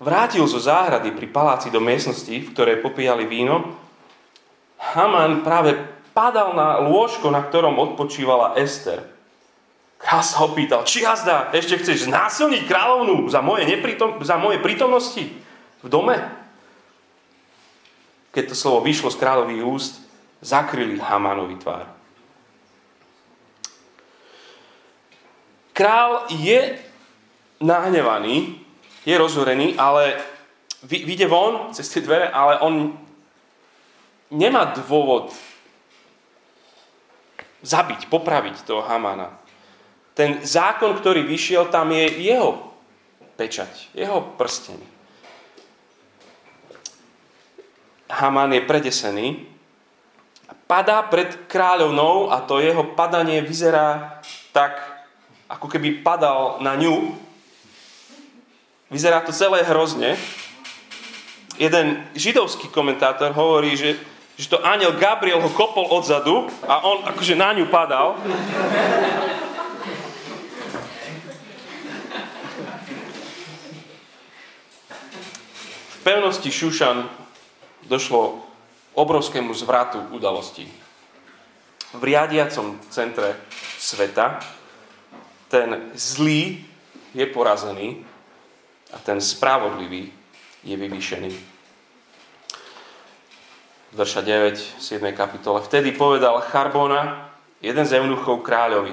vrátil 0.00 0.44
zo 0.48 0.60
záhrady 0.60 1.12
pri 1.12 1.28
paláci 1.28 1.68
do 1.68 1.80
miestnosti, 1.80 2.32
v 2.32 2.50
ktorej 2.52 2.84
popíjali 2.84 3.28
víno, 3.28 3.76
Haman 4.80 5.44
práve 5.44 5.76
padal 6.12 6.52
na 6.52 6.80
lôžko, 6.80 7.32
na 7.32 7.40
ktorom 7.44 7.76
odpočívala 7.76 8.56
Ester. 8.60 9.00
Král 10.00 10.20
sa 10.20 10.44
ho 10.44 10.52
pýtal, 10.52 10.84
či 10.84 11.00
hazda, 11.00 11.48
ešte 11.56 11.80
chceš 11.80 12.08
znásilniť 12.08 12.68
kráľovnú 12.68 13.24
za 13.32 13.40
moje, 13.40 13.64
nepritom, 13.64 14.20
za 14.20 14.36
moje 14.36 14.60
prítomnosti? 14.60 15.44
v 15.84 15.88
dome. 15.92 16.16
Keď 18.32 18.50
to 18.50 18.56
slovo 18.56 18.80
vyšlo 18.80 19.12
z 19.12 19.20
kráľových 19.20 19.62
úst, 19.62 20.00
zakryli 20.44 21.00
Hamánovi 21.00 21.56
tvár. 21.56 21.88
Král 25.72 26.28
je 26.30 26.78
nahnevaný, 27.64 28.60
je 29.02 29.14
rozhorený, 29.18 29.74
ale 29.80 30.20
vyjde 30.84 31.26
von 31.26 31.72
cez 31.72 31.88
tie 31.88 32.04
dvere, 32.04 32.28
ale 32.30 32.60
on 32.60 32.92
nemá 34.30 34.70
dôvod 34.76 35.32
zabiť, 37.64 38.06
popraviť 38.12 38.68
toho 38.68 38.84
Hamana. 38.84 39.32
Ten 40.14 40.44
zákon, 40.46 40.94
ktorý 40.94 41.26
vyšiel, 41.26 41.72
tam 41.74 41.90
je 41.90 42.06
jeho 42.22 42.70
pečať, 43.34 43.90
jeho 43.96 44.22
prsteň. 44.38 44.78
Haman 48.14 48.54
je 48.54 48.62
predesený, 48.62 49.26
padá 50.64 51.04
pred 51.04 51.48
kráľovnou 51.48 52.32
a 52.32 52.40
to 52.40 52.60
jeho 52.60 52.96
padanie 52.96 53.44
vyzerá 53.44 54.20
tak, 54.52 54.80
ako 55.48 55.68
keby 55.68 56.00
padal 56.00 56.60
na 56.64 56.76
ňu. 56.76 57.14
Vyzerá 58.88 59.20
to 59.24 59.32
celé 59.32 59.64
hrozne. 59.64 60.16
Jeden 61.54 62.02
židovský 62.14 62.68
komentátor 62.68 63.30
hovorí, 63.32 63.76
že, 63.76 63.96
že 64.34 64.50
to 64.50 64.58
aniel 64.66 64.96
Gabriel 64.98 65.38
ho 65.38 65.50
kopol 65.52 65.86
odzadu 65.92 66.50
a 66.66 66.82
on 66.82 67.06
akože 67.06 67.34
na 67.38 67.54
ňu 67.54 67.70
padal. 67.70 68.18
Pevnosti 76.04 76.52
Šušan 76.52 77.08
došlo 77.88 78.43
obrovskému 78.94 79.54
zvratu 79.54 80.00
udalostí. 80.14 80.66
V 81.94 82.02
riadiacom 82.02 82.78
centre 82.90 83.38
sveta 83.78 84.42
ten 85.46 85.94
zlý 85.94 86.58
je 87.14 87.26
porazený 87.30 88.02
a 88.90 88.98
ten 88.98 89.22
spravodlivý 89.22 90.10
je 90.66 90.74
vyvýšený. 90.74 91.54
verša 93.94 94.26
9, 94.26 94.82
7. 94.82 94.98
kapitole. 95.14 95.62
Vtedy 95.62 95.94
povedal 95.94 96.42
Charbona, 96.50 97.30
jeden 97.62 97.86
z 97.86 98.02
eunuchov 98.02 98.42
kráľovi. 98.42 98.90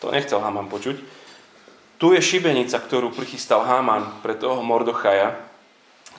To 0.00 0.08
nechcel 0.08 0.40
Haman 0.40 0.72
počuť. 0.72 0.96
Tu 2.00 2.06
je 2.16 2.20
šibenica, 2.24 2.74
ktorú 2.80 3.12
prichystal 3.12 3.62
Haman 3.62 4.24
pre 4.24 4.34
toho 4.34 4.64
Mordochaja, 4.64 5.51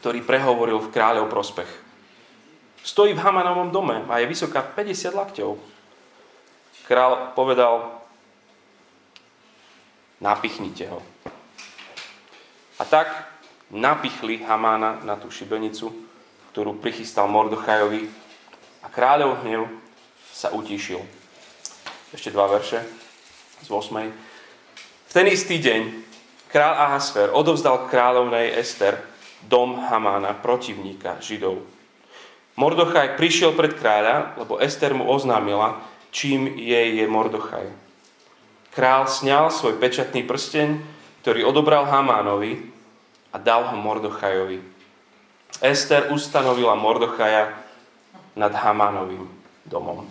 ktorý 0.03 0.19
prehovoril 0.19 0.83
v 0.83 0.91
kráľov 0.91 1.31
prospech. 1.31 1.71
Stojí 2.83 3.15
v 3.15 3.23
Hamanovom 3.23 3.71
dome 3.71 4.03
a 4.11 4.19
je 4.19 4.27
vysoká 4.27 4.59
50 4.59 5.15
lakťov. 5.15 5.55
Král 6.83 7.31
povedal, 7.31 8.03
napichnite 10.19 10.91
ho. 10.91 10.99
A 12.75 12.83
tak 12.83 13.07
napichli 13.71 14.43
Hamána 14.43 14.99
na 15.07 15.15
tú 15.15 15.31
šibenicu, 15.31 15.95
ktorú 16.51 16.83
prichystal 16.83 17.31
Mordochajovi 17.31 18.11
a 18.83 18.91
kráľov 18.91 19.39
hnev 19.47 19.71
sa 20.35 20.51
utíšil. 20.51 20.99
Ešte 22.11 22.27
dva 22.27 22.51
verše 22.51 22.83
z 23.63 23.71
8. 23.71 24.11
V 25.07 25.11
ten 25.15 25.31
istý 25.31 25.63
deň 25.63 25.95
král 26.51 26.75
Ahasfer 26.75 27.31
odovzdal 27.31 27.87
kráľovnej 27.87 28.51
Ester 28.59 29.12
dom 29.47 29.79
Hamána, 29.79 30.33
protivníka 30.37 31.19
Židov. 31.19 31.61
Mordochaj 32.53 33.17
prišiel 33.17 33.57
pred 33.57 33.73
kráľa, 33.73 34.37
lebo 34.37 34.61
Ester 34.61 34.93
mu 34.93 35.09
oznámila, 35.09 35.81
čím 36.13 36.45
jej 36.53 37.01
je 37.01 37.05
Mordochaj. 37.09 37.65
Král 38.73 39.09
sňal 39.09 39.49
svoj 39.49 39.77
pečatný 39.81 40.25
prsteň, 40.25 40.81
ktorý 41.25 41.45
odobral 41.49 41.89
Hamánovi 41.89 42.69
a 43.33 43.37
dal 43.41 43.69
ho 43.69 43.77
Mordochajovi. 43.77 44.61
Ester 45.61 46.09
ustanovila 46.13 46.77
Mordochaja 46.77 47.53
nad 48.37 48.53
Hamánovým 48.53 49.25
domom. 49.65 50.05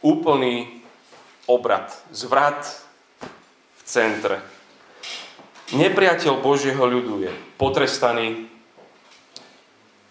Úplný 0.00 0.84
obrad, 1.48 1.92
zvrat 2.12 2.60
v 3.76 3.82
centre. 3.84 4.57
Nepriateľ 5.68 6.40
Božieho 6.40 6.80
ľudu 6.80 7.28
je 7.28 7.32
potrestaný 7.60 8.48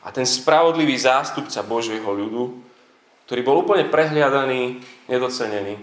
a 0.06 0.14
ten 0.14 0.22
spravodlivý 0.22 0.94
zástupca 0.94 1.66
Božieho 1.66 2.06
ľudu, 2.06 2.62
ktorý 3.26 3.42
bol 3.42 3.66
úplne 3.66 3.90
prehliadaný, 3.90 4.80
nedocenený, 5.10 5.82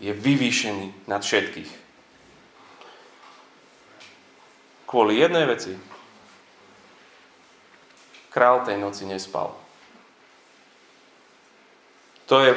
je 0.00 0.12
vyvýšený 0.16 1.06
nad 1.06 1.20
všetkých. 1.20 1.70
Kvôli 4.88 5.20
jednej 5.20 5.44
veci. 5.44 5.72
Král 8.32 8.66
tej 8.66 8.80
noci 8.80 9.04
nespal. 9.06 9.54
To 12.26 12.40
je 12.40 12.56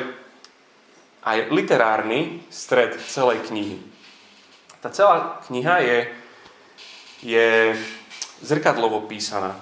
aj 1.28 1.52
literárny 1.52 2.48
stred 2.48 2.96
celej 3.04 3.44
knihy. 3.52 3.97
Tá 4.82 4.94
celá 4.94 5.42
kniha 5.50 5.82
je, 5.82 6.00
je 7.26 7.48
zrkadlovo 8.46 9.10
písaná. 9.10 9.58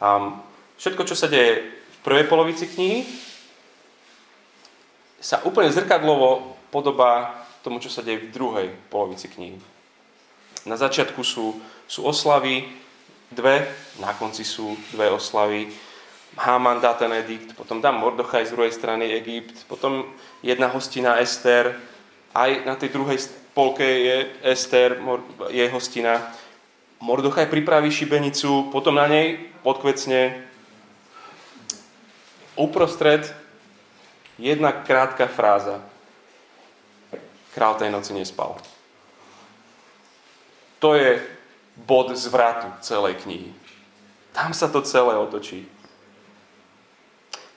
A 0.00 0.40
všetko, 0.80 1.04
čo 1.04 1.14
sa 1.14 1.28
deje 1.28 1.68
v 1.68 1.98
prvej 2.00 2.24
polovici 2.26 2.66
knihy, 2.66 3.04
sa 5.22 5.44
úplne 5.46 5.70
zrkadlovo 5.70 6.58
podobá 6.74 7.44
tomu, 7.62 7.78
čo 7.78 7.92
sa 7.92 8.02
deje 8.02 8.26
v 8.26 8.32
druhej 8.34 8.68
polovici 8.90 9.30
knihy. 9.30 9.60
Na 10.66 10.74
začiatku 10.74 11.22
sú, 11.22 11.60
sú 11.86 12.02
oslavy, 12.02 12.66
dve, 13.30 13.68
na 14.00 14.16
konci 14.16 14.42
sú 14.42 14.74
dve 14.90 15.10
oslavy. 15.12 15.70
Haman 16.32 16.80
dá 16.80 16.96
ten 16.96 17.12
edikt, 17.12 17.52
potom 17.52 17.78
dá 17.78 17.92
Mordochaj 17.92 18.48
z 18.48 18.54
druhej 18.56 18.72
strany 18.72 19.12
Egypt, 19.20 19.68
potom 19.68 20.08
jedna 20.40 20.72
hostina 20.72 21.20
Ester, 21.20 21.76
aj 22.32 22.64
na 22.64 22.74
tej 22.74 22.88
druhej 22.88 23.20
polke 23.54 23.84
je 23.84 24.16
Ester, 24.42 24.98
je 25.48 25.64
hostina. 25.70 26.32
Mordochaj 27.00 27.46
pripraví 27.46 27.90
šibenicu, 27.90 28.70
potom 28.72 28.94
na 28.94 29.06
nej 29.10 29.50
podkvecne 29.62 30.46
uprostred 32.56 33.34
jedna 34.38 34.72
krátka 34.72 35.26
fráza. 35.26 35.82
Král 37.52 37.74
tej 37.74 37.90
noci 37.90 38.16
nespal. 38.16 38.56
To 40.78 40.94
je 40.94 41.20
bod 41.76 42.16
zvratu 42.16 42.70
celej 42.80 43.22
knihy. 43.22 43.52
Tam 44.32 44.56
sa 44.56 44.72
to 44.72 44.80
celé 44.82 45.14
otočí. 45.18 45.68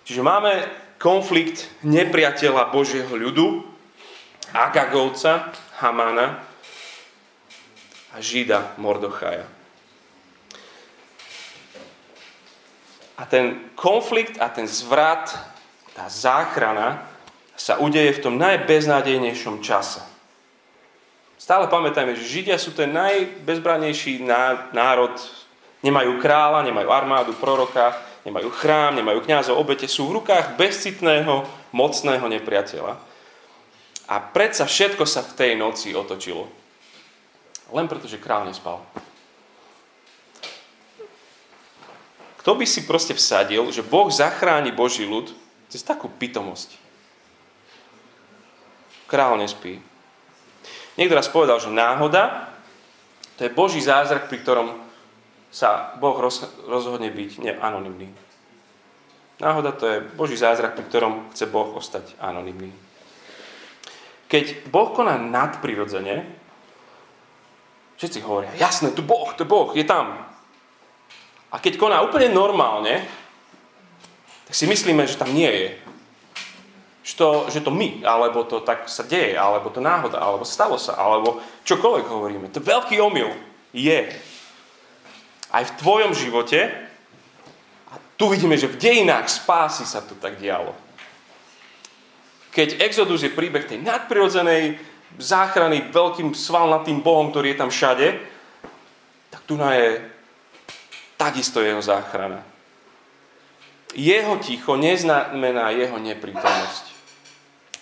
Čiže 0.06 0.22
máme 0.22 0.68
konflikt 1.00 1.72
nepriateľa 1.82 2.70
Božieho 2.70 3.10
ľudu, 3.10 3.66
Agagovca, 4.54 5.52
Hamana 5.80 6.44
a 8.16 8.18
Žida 8.24 8.76
Mordochaja. 8.80 9.44
A 13.16 13.24
ten 13.26 13.72
konflikt 13.76 14.40
a 14.44 14.52
ten 14.52 14.68
zvrat, 14.68 15.32
tá 15.96 16.12
záchrana 16.12 17.08
sa 17.56 17.80
udeje 17.80 18.20
v 18.20 18.24
tom 18.28 18.36
najbeznádejnejšom 18.36 19.64
čase. 19.64 20.04
Stále 21.40 21.72
pamätajme, 21.72 22.16
že 22.16 22.28
Židia 22.28 22.60
sú 22.60 22.76
ten 22.76 22.92
najbezbranejší 22.92 24.24
národ. 24.76 25.16
Nemajú 25.80 26.20
kráľa, 26.20 26.68
nemajú 26.68 26.90
armádu, 26.92 27.32
proroka, 27.40 27.96
nemajú 28.28 28.52
chrám, 28.52 28.98
nemajú 29.00 29.24
kňazov, 29.24 29.60
obete. 29.60 29.88
Sú 29.88 30.12
v 30.12 30.20
rukách 30.20 30.60
bezcitného, 30.60 31.48
mocného 31.72 32.26
nepriateľa. 32.26 33.15
A 34.06 34.22
predsa 34.22 34.70
všetko 34.70 35.04
sa 35.10 35.26
v 35.26 35.34
tej 35.34 35.52
noci 35.58 35.98
otočilo. 35.98 36.46
Len 37.74 37.90
preto, 37.90 38.06
že 38.06 38.22
král 38.22 38.46
nespal. 38.46 38.86
Kto 42.46 42.54
by 42.54 42.66
si 42.70 42.86
proste 42.86 43.18
vsadil, 43.18 43.66
že 43.74 43.82
Boh 43.82 44.06
zachráni 44.14 44.70
Boží 44.70 45.02
ľud 45.02 45.34
cez 45.66 45.82
takú 45.82 46.06
pitomosť? 46.06 46.78
Král 49.10 49.42
nespí. 49.42 49.82
Niekto 50.94 51.18
raz 51.18 51.26
povedal, 51.26 51.58
že 51.58 51.74
náhoda 51.74 52.54
to 53.36 53.44
je 53.44 53.52
Boží 53.52 53.82
zázrak, 53.82 54.30
pri 54.30 54.40
ktorom 54.46 54.68
sa 55.52 55.98
Boh 56.00 56.16
roz, 56.16 56.46
rozhodne 56.70 57.12
byť 57.12 57.44
neanonymný. 57.44 58.14
Náhoda 59.42 59.76
to 59.76 59.90
je 59.90 59.98
Boží 60.16 60.40
zázrak, 60.40 60.78
pri 60.80 60.86
ktorom 60.88 61.14
chce 61.36 61.50
Boh 61.52 61.76
ostať 61.76 62.16
anonymný. 62.22 62.72
Keď 64.36 64.68
Boh 64.68 64.92
koná 64.92 65.16
nadprirodzene, 65.16 66.28
všetci 67.96 68.20
hovoria, 68.28 68.52
jasné, 68.60 68.92
tu 68.92 69.00
Boh, 69.00 69.32
to 69.32 69.48
Boh, 69.48 69.72
je 69.72 69.88
tam. 69.88 70.28
A 71.48 71.56
keď 71.56 71.80
koná 71.80 72.04
úplne 72.04 72.28
normálne, 72.36 73.00
tak 74.44 74.52
si 74.60 74.68
myslíme, 74.68 75.08
že 75.08 75.16
tam 75.16 75.32
nie 75.32 75.48
je 75.48 75.70
že 77.06 77.22
to, 77.22 77.46
že 77.54 77.62
to 77.62 77.70
my, 77.70 78.02
alebo 78.02 78.42
to 78.50 78.66
tak 78.66 78.90
sa 78.90 79.06
deje, 79.06 79.38
alebo 79.38 79.70
to 79.70 79.78
náhoda, 79.78 80.18
alebo 80.18 80.42
stalo 80.42 80.82
sa, 80.82 80.98
alebo 80.98 81.38
čokoľvek 81.62 82.06
hovoríme. 82.10 82.50
To 82.50 82.58
veľký 82.58 82.98
omyl 82.98 83.30
je 83.70 84.10
aj 85.54 85.64
v 85.70 85.76
tvojom 85.78 86.18
živote 86.18 86.66
a 87.94 88.02
tu 88.18 88.26
vidíme, 88.34 88.58
že 88.58 88.74
v 88.74 88.82
dejinách 88.82 89.30
spásy 89.30 89.86
sa 89.86 90.02
to 90.02 90.18
tak 90.18 90.42
dialo. 90.42 90.74
Keď 92.56 92.80
Exodus 92.80 93.28
je 93.28 93.36
príbeh 93.36 93.68
tej 93.68 93.84
nadprirodzenej 93.84 94.80
záchrany 95.20 95.92
veľkým 95.92 96.32
svalnatým 96.32 97.04
Bohom, 97.04 97.28
ktorý 97.28 97.52
je 97.52 97.60
tam 97.60 97.68
všade, 97.68 98.08
tak 99.28 99.42
tu 99.44 99.60
je 99.60 100.00
takisto 101.20 101.60
jeho 101.60 101.84
záchrana. 101.84 102.48
Jeho 103.92 104.40
ticho 104.40 104.80
neznamená 104.80 105.76
jeho 105.76 106.00
neprítomnosť. 106.00 106.86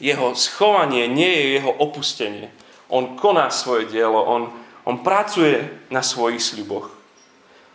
Jeho 0.02 0.34
schovanie 0.34 1.06
nie 1.06 1.30
je 1.30 1.46
jeho 1.62 1.70
opustenie. 1.70 2.50
On 2.90 3.14
koná 3.14 3.54
svoje 3.54 3.90
dielo, 3.90 4.26
on, 4.26 4.50
on 4.90 5.06
pracuje 5.06 5.86
na 5.94 6.02
svojich 6.02 6.42
sľuboch. 6.42 6.90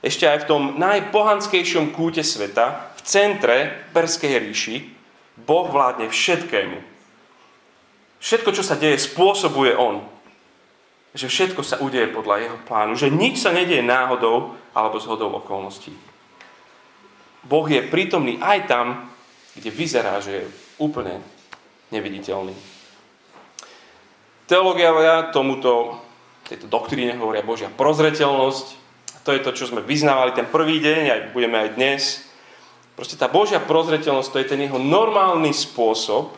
Ešte 0.03 0.31
aj 0.31 0.47
v 0.47 0.49
tom 0.51 0.63
najpohanskejšom 0.79 1.91
kúte 1.91 2.23
sveta, 2.23 2.95
v 2.95 3.01
centre 3.03 3.57
Perskej 3.91 4.39
ríši, 4.39 4.98
Boh 5.47 5.67
vládne 5.71 6.11
všetkému. 6.11 6.79
Všetko, 8.19 8.51
čo 8.51 8.67
sa 8.67 8.75
deje, 8.75 8.99
spôsobuje 8.99 9.79
On. 9.79 10.03
Že 11.15 11.27
všetko 11.31 11.61
sa 11.63 11.79
udeje 11.79 12.11
podľa 12.11 12.37
Jeho 12.43 12.59
plánu. 12.67 12.99
Že 12.99 13.15
nič 13.15 13.43
sa 13.43 13.55
nedieje 13.55 13.87
náhodou 13.87 14.59
alebo 14.75 14.99
zhodou 14.99 15.31
okolností. 15.39 15.95
Boh 17.47 17.65
je 17.65 17.81
prítomný 17.87 18.37
aj 18.43 18.59
tam, 18.67 18.87
kde 19.55 19.71
vyzerá, 19.71 20.19
že 20.21 20.43
je 20.43 20.51
úplne 20.83 21.23
neviditeľný. 21.95 22.53
Teológia 24.49 25.29
tomuto, 25.33 26.01
tejto 26.49 26.69
doktríne 26.69 27.17
hovoria 27.21 27.45
Božia 27.45 27.69
prozreteľnosť. 27.69 28.67
To 29.25 29.31
je 29.37 29.45
to, 29.45 29.51
čo 29.53 29.69
sme 29.69 29.85
vyznávali 29.85 30.33
ten 30.33 30.49
prvý 30.49 30.81
deň, 30.81 31.03
aj 31.13 31.21
budeme 31.37 31.57
aj 31.61 31.69
dnes. 31.77 32.28
Proste 32.99 33.15
tá 33.15 33.31
Božia 33.31 33.63
prozreteľnosť, 33.63 34.31
to 34.35 34.41
je 34.43 34.51
ten 34.51 34.59
jeho 34.59 34.83
normálny 34.83 35.55
spôsob, 35.55 36.35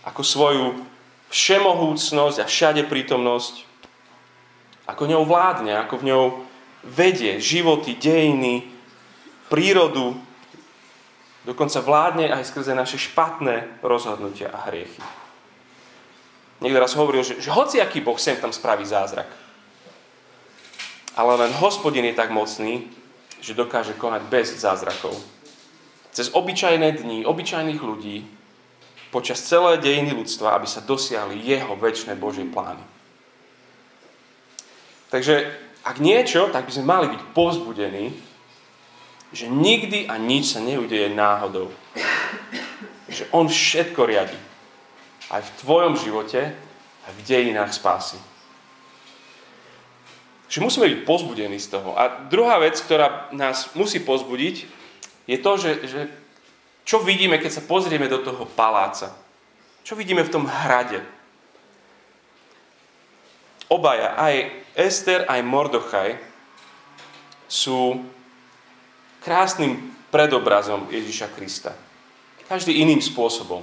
ako 0.00 0.22
svoju 0.24 0.66
všemohúcnosť 1.28 2.40
a 2.40 2.48
všade 2.48 2.88
prítomnosť, 2.88 3.68
ako 4.88 5.02
ňou 5.04 5.28
vládne, 5.28 5.76
ako 5.76 6.00
v 6.00 6.06
ňou 6.08 6.24
vedie 6.88 7.36
životy, 7.36 8.00
dejiny, 8.00 8.64
prírodu, 9.52 10.16
dokonca 11.44 11.84
vládne 11.84 12.32
aj 12.32 12.48
skrze 12.48 12.72
naše 12.72 12.96
špatné 12.96 13.84
rozhodnutia 13.84 14.48
a 14.48 14.72
hriechy. 14.72 15.04
Niekto 16.64 16.80
raz 16.80 16.96
hovoril, 16.96 17.20
že, 17.20 17.44
že 17.44 17.52
hociaký 17.52 18.00
Boh 18.00 18.16
sem 18.16 18.40
tam 18.40 18.56
spraví 18.56 18.88
zázrak. 18.88 19.28
Ale 21.12 21.36
len 21.44 21.52
hospodin 21.60 22.08
je 22.08 22.16
tak 22.16 22.32
mocný, 22.32 22.88
že 23.44 23.52
dokáže 23.52 23.92
konať 24.00 24.22
bez 24.32 24.56
zázrakov. 24.56 25.12
Cez 26.10 26.34
obyčajné 26.34 27.02
dni, 27.02 27.18
obyčajných 27.22 27.80
ľudí, 27.80 28.26
počas 29.10 29.42
celé 29.42 29.78
dejiny 29.78 30.14
ľudstva, 30.14 30.54
aby 30.54 30.66
sa 30.66 30.82
dosiahli 30.82 31.42
jeho 31.42 31.74
väčšie 31.74 32.14
Božie 32.14 32.46
plány. 32.46 32.82
Takže 35.10 35.50
ak 35.82 35.98
niečo, 35.98 36.46
tak 36.54 36.70
by 36.70 36.72
sme 36.72 36.86
mali 36.86 37.06
byť 37.10 37.22
povzbudení, 37.34 38.14
že 39.34 39.46
nikdy 39.50 40.06
a 40.06 40.18
nič 40.18 40.54
sa 40.54 40.60
neudeje 40.62 41.10
náhodou. 41.10 41.70
Že 43.10 43.26
on 43.34 43.50
všetko 43.50 44.06
riadi. 44.06 44.38
Aj 45.30 45.42
v 45.42 45.54
tvojom 45.62 45.94
živote, 45.98 46.54
aj 47.06 47.12
v 47.14 47.24
dejinách 47.26 47.74
spásy. 47.74 48.18
Že 50.50 50.66
musíme 50.66 50.86
byť 50.90 51.02
pozbudení 51.06 51.58
z 51.62 51.78
toho. 51.78 51.94
A 51.94 52.26
druhá 52.26 52.58
vec, 52.58 52.78
ktorá 52.78 53.30
nás 53.30 53.70
musí 53.78 54.02
pozbudiť, 54.02 54.66
je 55.28 55.38
to, 55.38 55.52
že, 55.56 55.72
že 55.88 56.00
čo 56.84 57.04
vidíme, 57.04 57.38
keď 57.38 57.60
sa 57.60 57.66
pozrieme 57.66 58.08
do 58.08 58.18
toho 58.24 58.46
paláca. 58.46 59.14
Čo 59.84 59.96
vidíme 59.96 60.26
v 60.26 60.32
tom 60.32 60.44
hrade. 60.46 61.00
Obaja, 63.70 64.18
aj 64.18 64.50
Ester, 64.74 65.22
aj 65.30 65.40
Mordochaj, 65.46 66.18
sú 67.46 68.02
krásnym 69.22 69.94
predobrazom 70.10 70.90
Ježiša 70.90 71.30
Krista. 71.34 71.72
Každý 72.50 72.82
iným 72.82 72.98
spôsobom. 72.98 73.62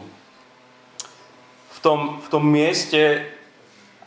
V 1.75 1.79
tom, 1.83 2.23
v 2.23 2.27
tom 2.31 2.43
mieste 2.47 3.27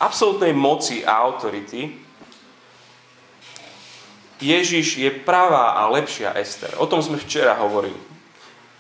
absolútnej 0.01 0.57
moci 0.57 1.05
a 1.05 1.21
autority 1.21 1.93
Ježiš 4.41 4.97
je 4.97 5.11
pravá 5.13 5.77
a 5.77 5.93
lepšia 5.93 6.33
Ester. 6.33 6.73
O 6.81 6.89
tom 6.89 7.05
sme 7.05 7.21
včera 7.21 7.61
hovorili. 7.61 7.97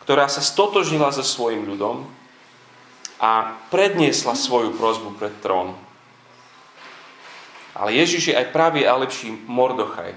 Ktorá 0.02 0.26
sa 0.26 0.40
stotožnila 0.40 1.12
so 1.12 1.20
svojim 1.20 1.68
ľudom 1.68 2.08
a 3.20 3.61
predniesla 3.68 4.32
svoju 4.32 4.72
prozbu 4.74 5.20
pred 5.20 5.36
trón. 5.44 5.76
Ale 7.76 7.94
Ježiš 7.94 8.32
je 8.32 8.38
aj 8.40 8.50
pravý 8.50 8.88
a 8.88 8.96
lepší 8.96 9.30
Mordochaj. 9.46 10.16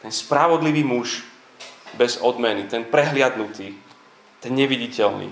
Ten 0.00 0.10
spravodlivý 0.14 0.86
muž 0.86 1.26
bez 1.98 2.22
odmeny, 2.22 2.64
ten 2.70 2.86
prehliadnutý, 2.86 3.76
ten 4.40 4.52
neviditeľný. 4.54 5.28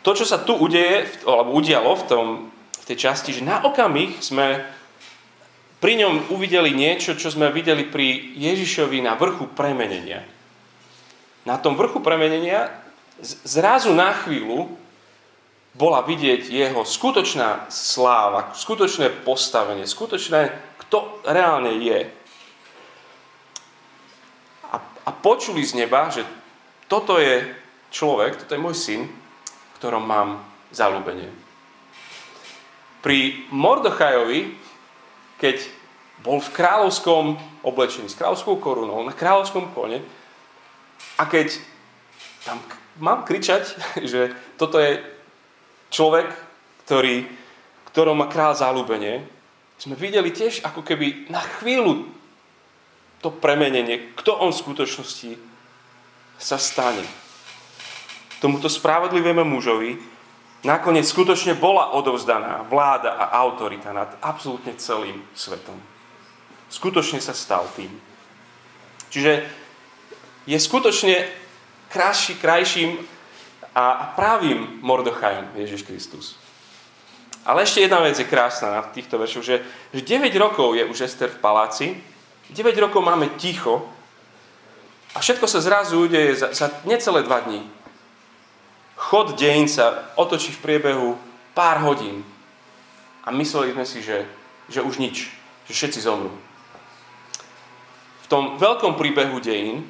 To, 0.00 0.16
čo 0.16 0.24
sa 0.24 0.40
tu 0.40 0.56
udeje, 0.56 1.08
alebo 1.28 1.52
udialo 1.52 1.92
v, 1.92 2.04
tom, 2.08 2.26
v 2.80 2.84
tej 2.88 2.96
časti, 3.08 3.36
že 3.36 3.44
na 3.44 3.60
okamih 3.60 4.16
sme 4.24 4.64
pri 5.80 5.96
ňom 5.96 6.28
uvideli 6.36 6.76
niečo, 6.76 7.16
čo 7.16 7.32
sme 7.32 7.48
videli 7.48 7.88
pri 7.88 8.36
Ježišovi 8.36 9.00
na 9.00 9.16
vrchu 9.16 9.48
premenenia. 9.48 10.20
Na 11.48 11.56
tom 11.56 11.72
vrchu 11.72 12.04
premenenia 12.04 12.68
zrazu 13.24 13.96
na 13.96 14.12
chvíľu 14.12 14.68
bola 15.72 16.04
vidieť 16.04 16.52
jeho 16.52 16.84
skutočná 16.84 17.72
sláva, 17.72 18.52
skutočné 18.52 19.24
postavenie, 19.24 19.88
skutočné, 19.88 20.52
kto 20.84 21.24
reálne 21.24 21.80
je. 21.80 22.00
A, 24.68 24.76
a 24.82 25.10
počuli 25.16 25.64
z 25.64 25.80
neba, 25.80 26.12
že 26.12 26.28
toto 26.92 27.16
je 27.16 27.48
človek, 27.88 28.44
toto 28.44 28.52
je 28.52 28.60
môj 28.60 28.76
syn, 28.76 29.00
v 29.08 29.74
ktorom 29.80 30.04
mám 30.04 30.44
zalúbenie. 30.74 31.32
Pri 33.00 33.48
Mordochajovi 33.48 34.69
keď 35.40 35.64
bol 36.20 36.36
v 36.36 36.52
kráľovskom 36.52 37.40
oblečení, 37.64 38.12
s 38.12 38.18
kráľovskou 38.20 38.60
korunou, 38.60 39.00
na 39.00 39.16
kráľovskom 39.16 39.72
kone 39.72 40.04
a 41.16 41.24
keď 41.24 41.56
tam 42.44 42.60
mám 43.00 43.24
kričať, 43.24 43.72
že 44.12 44.36
toto 44.60 44.76
je 44.76 45.00
človek, 45.88 46.28
ktorý, 46.84 47.24
ktorom 47.90 48.20
má 48.20 48.28
kráľ 48.28 48.60
zalúbenie, 48.60 49.24
sme 49.80 49.96
videli 49.96 50.28
tiež 50.28 50.60
ako 50.60 50.84
keby 50.84 51.32
na 51.32 51.40
chvíľu 51.40 52.04
to 53.24 53.32
premenenie, 53.32 54.12
kto 54.12 54.36
on 54.36 54.52
v 54.52 54.60
skutočnosti 54.60 55.40
sa 56.36 56.56
stane. 56.60 57.04
Tomuto 58.40 58.68
spravodlivému 58.68 59.44
mužovi 59.44 60.00
nakoniec 60.64 61.08
skutočne 61.08 61.56
bola 61.56 61.96
odovzdaná 61.96 62.68
vláda 62.68 63.16
a 63.16 63.32
autorita 63.40 63.92
nad 63.92 64.12
absolútne 64.20 64.76
celým 64.76 65.24
svetom. 65.32 65.76
Skutočne 66.68 67.18
sa 67.18 67.32
stal 67.32 67.64
tým. 67.74 67.90
Čiže 69.10 69.42
je 70.46 70.58
skutočne 70.60 71.26
krajší, 71.90 72.38
krajším 72.38 73.00
a 73.74 74.14
právým 74.14 74.78
Mordochajom 74.82 75.56
Ježiš 75.58 75.82
Kristus. 75.82 76.38
Ale 77.42 77.64
ešte 77.64 77.80
jedna 77.80 78.04
vec 78.04 78.20
je 78.20 78.28
krásna 78.28 78.78
na 78.78 78.82
týchto 78.84 79.16
veršoch, 79.16 79.42
že, 79.42 79.64
že 79.96 80.00
9 80.04 80.28
rokov 80.36 80.76
je 80.76 80.84
už 80.84 81.08
Ester 81.08 81.32
v 81.32 81.40
paláci, 81.40 81.86
9 82.52 82.76
rokov 82.76 83.00
máme 83.00 83.32
ticho 83.40 83.88
a 85.16 85.18
všetko 85.18 85.46
sa 85.48 85.64
zrazu 85.64 86.04
udeje 86.04 86.36
za, 86.36 86.52
za 86.52 86.66
necelé 86.84 87.24
2 87.24 87.46
dní 87.48 87.79
chod 89.10 89.34
dejín 89.34 89.66
sa 89.66 90.14
otočí 90.14 90.54
v 90.54 90.62
priebehu 90.62 91.18
pár 91.50 91.82
hodín. 91.82 92.22
A 93.26 93.34
mysleli 93.34 93.74
sme 93.74 93.82
si, 93.82 93.98
že, 94.06 94.22
že 94.70 94.86
už 94.86 95.02
nič, 95.02 95.34
že 95.66 95.72
všetci 95.74 96.06
zomrú. 96.06 96.30
V 98.22 98.26
tom 98.30 98.54
veľkom 98.62 98.94
príbehu 98.94 99.42
dejín 99.42 99.82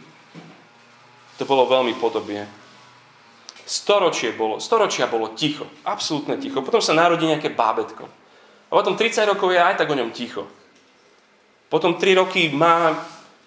to 1.37 1.45
bolo 1.45 1.68
veľmi 1.68 2.01
podobne. 2.01 2.49
Storočie 3.68 4.33
bolo, 4.33 4.57
storočia 4.57 5.05
bolo 5.05 5.37
ticho, 5.37 5.68
absolútne 5.85 6.41
ticho. 6.41 6.64
Potom 6.64 6.81
sa 6.81 6.97
narodí 6.97 7.29
nejaké 7.29 7.53
bábetko. 7.53 8.09
A 8.66 8.73
potom 8.73 8.97
30 8.97 9.37
rokov 9.37 9.53
je 9.53 9.61
aj 9.61 9.85
tak 9.85 9.93
o 9.93 9.99
ňom 10.01 10.16
ticho. 10.16 10.49
Potom 11.68 12.01
3 12.01 12.25
roky 12.25 12.49
má 12.49 12.97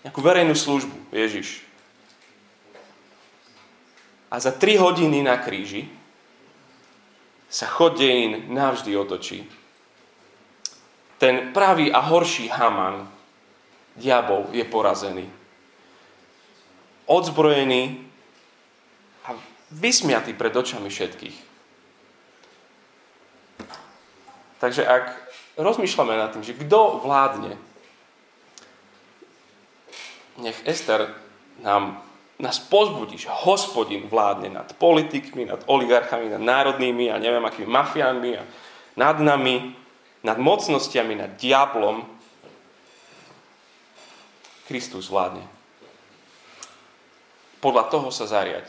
nejakú 0.05 0.21
verejnú 0.21 0.53
službu 0.53 1.09
Ježiš 1.11 1.72
a 4.33 4.41
za 4.41 4.49
3 4.49 4.81
hodiny 4.81 5.21
na 5.21 5.37
kríži 5.37 5.85
sa 7.53 7.69
chod 7.69 8.01
dejín 8.01 8.49
navždy 8.49 8.97
otočí. 8.97 9.45
Ten 11.21 11.53
pravý 11.53 11.93
a 11.93 12.01
horší 12.01 12.49
Haman, 12.49 13.05
diabol, 13.93 14.49
je 14.49 14.65
porazený. 14.65 15.29
Odzbrojený 17.05 18.09
a 19.29 19.37
vysmiatý 19.69 20.33
pred 20.33 20.49
očami 20.49 20.89
všetkých. 20.89 21.37
Takže 24.57 24.81
ak 24.81 25.05
rozmýšľame 25.61 26.17
nad 26.17 26.33
tým, 26.33 26.41
že 26.41 26.57
kto 26.57 27.05
vládne, 27.05 27.53
nech 30.41 30.57
Ester 30.65 31.13
nám 31.61 32.01
nás 32.43 32.59
pozbudí, 32.59 33.15
že 33.15 33.31
hospodin 33.31 34.11
vládne 34.11 34.51
nad 34.51 34.67
politikmi, 34.75 35.47
nad 35.47 35.63
oligarchami, 35.63 36.27
nad 36.27 36.43
národnými 36.43 37.07
a 37.07 37.15
neviem 37.15 37.39
akými 37.39 37.71
mafiánmi 37.71 38.31
a 38.35 38.43
nad 38.99 39.15
nami, 39.23 39.71
nad 40.27 40.35
mocnostiami, 40.35 41.15
nad 41.15 41.39
diablom. 41.39 42.03
Kristus 44.67 45.07
vládne. 45.07 45.43
Podľa 47.63 47.83
toho 47.87 48.11
sa 48.11 48.27
zariať. 48.27 48.67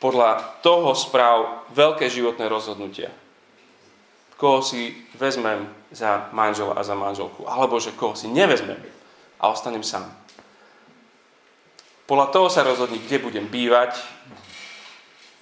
Podľa 0.00 0.60
toho 0.64 0.96
správ 0.96 1.68
veľké 1.76 2.08
životné 2.08 2.48
rozhodnutia. 2.48 3.12
Koho 4.40 4.64
si 4.64 4.96
vezmem 5.20 5.68
za 5.92 6.32
manžela 6.32 6.72
a 6.76 6.82
za 6.82 6.96
manželku. 6.96 7.44
Alebo 7.44 7.76
že 7.76 7.92
koho 7.92 8.16
si 8.16 8.32
nevezmem 8.32 8.80
a 9.40 9.52
ostanem 9.52 9.84
sám. 9.84 10.08
Podľa 12.06 12.26
toho 12.34 12.48
sa 12.50 12.66
rozhodni, 12.66 12.98
kde 12.98 13.22
budem 13.22 13.46
bývať, 13.46 13.96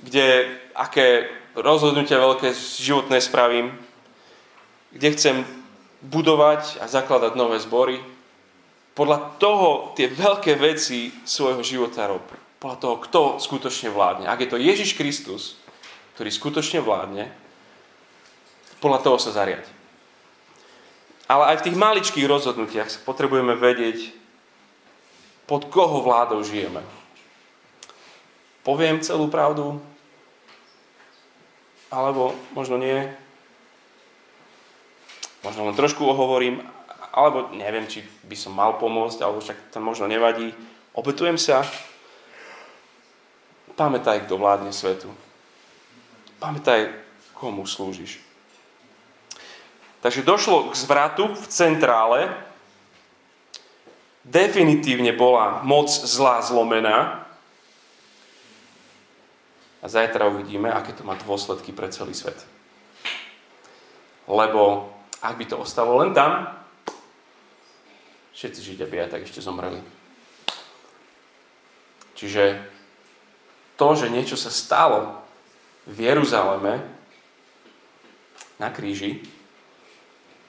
kde, 0.01 0.49
aké 0.77 1.29
rozhodnutia 1.57 2.21
veľké 2.21 2.53
životné 2.57 3.21
spravím, 3.21 3.73
kde 4.93 5.09
chcem 5.17 5.37
budovať 6.01 6.81
a 6.81 6.89
zakladať 6.89 7.33
nové 7.37 7.61
zbory. 7.61 8.01
podľa 8.91 9.41
toho 9.41 9.97
tie 9.97 10.13
veľké 10.13 10.61
veci 10.61 11.09
svojho 11.25 11.65
života 11.65 12.05
rob. 12.05 12.27
Podľa 12.61 12.77
toho, 12.77 12.97
kto 13.01 13.21
skutočne 13.41 13.89
vládne. 13.89 14.29
Ak 14.29 14.45
je 14.45 14.51
to 14.51 14.61
Ježiš 14.61 14.93
Kristus, 14.93 15.57
ktorý 16.19 16.29
skutočne 16.29 16.85
vládne, 16.85 17.33
podľa 18.85 19.01
toho 19.01 19.17
sa 19.17 19.33
zariať. 19.33 19.65
Ale 21.31 21.55
aj 21.55 21.57
v 21.63 21.65
tých 21.71 21.81
maličkých 21.81 22.27
rozhodnutiach 22.29 22.89
sa 22.93 23.01
potrebujeme 23.01 23.57
vedieť, 23.57 24.20
pod 25.51 25.67
koho 25.67 26.07
vládou 26.07 26.47
žijeme. 26.47 26.79
Poviem 28.63 29.03
celú 29.03 29.27
pravdu, 29.27 29.83
alebo 31.91 32.39
možno 32.55 32.79
nie. 32.79 33.11
Možno 35.43 35.67
len 35.67 35.75
trošku 35.75 36.07
ohovorím, 36.07 36.63
alebo 37.11 37.51
neviem, 37.51 37.91
či 37.91 38.07
by 38.23 38.37
som 38.39 38.55
mal 38.55 38.79
pomôcť, 38.79 39.19
alebo 39.27 39.43
však 39.43 39.75
to 39.75 39.83
možno 39.83 40.07
nevadí. 40.07 40.55
Obetujem 40.95 41.35
sa. 41.35 41.67
Pamätaj, 43.75 44.31
kto 44.31 44.39
vládne 44.39 44.71
svetu. 44.71 45.11
Pamätaj, 46.39 46.95
komu 47.35 47.67
slúžiš. 47.67 48.23
Takže 49.99 50.23
došlo 50.23 50.71
k 50.71 50.79
zvratu 50.79 51.35
v 51.35 51.45
centrále. 51.51 52.50
Definitívne 54.25 55.17
bola 55.17 55.65
moc 55.65 55.89
zlá 55.89 56.45
zlomená. 56.45 57.25
A 59.81 59.87
zajtra 59.89 60.29
uvidíme, 60.29 60.69
aké 60.69 60.93
to 60.93 61.09
má 61.09 61.17
dôsledky 61.17 61.73
pre 61.73 61.89
celý 61.89 62.13
svet. 62.13 62.37
Lebo 64.29 64.93
ak 65.25 65.35
by 65.41 65.45
to 65.49 65.57
ostalo 65.57 65.97
len 66.05 66.13
tam, 66.13 66.53
všetci 68.37 68.61
Židia 68.61 68.87
by 68.89 68.97
aj 69.05 69.11
tak 69.17 69.25
ešte 69.25 69.41
zomreli. 69.41 69.81
Čiže 72.13 72.61
to, 73.81 73.89
že 73.97 74.13
niečo 74.13 74.37
sa 74.37 74.53
stalo 74.53 75.25
v 75.89 76.05
Jeruzaleme 76.05 76.85
na 78.61 78.69
kríži, 78.69 79.25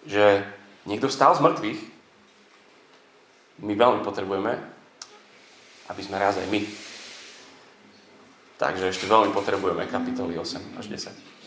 že 0.04 0.44
niekto 0.84 1.08
stál 1.08 1.32
z 1.32 1.40
mŕtvych, 1.40 1.80
my 3.62 3.74
veľmi 3.74 4.02
potrebujeme, 4.02 4.54
aby 5.90 6.02
sme 6.02 6.18
raz 6.18 6.38
aj 6.38 6.50
my 6.50 6.62
Takže 8.62 8.94
ešte 8.94 9.10
veľmi 9.10 9.34
potrebujeme 9.34 9.90
kapitoly 9.90 10.38
8 10.38 10.78
až 10.78 10.86
10. 10.86 11.41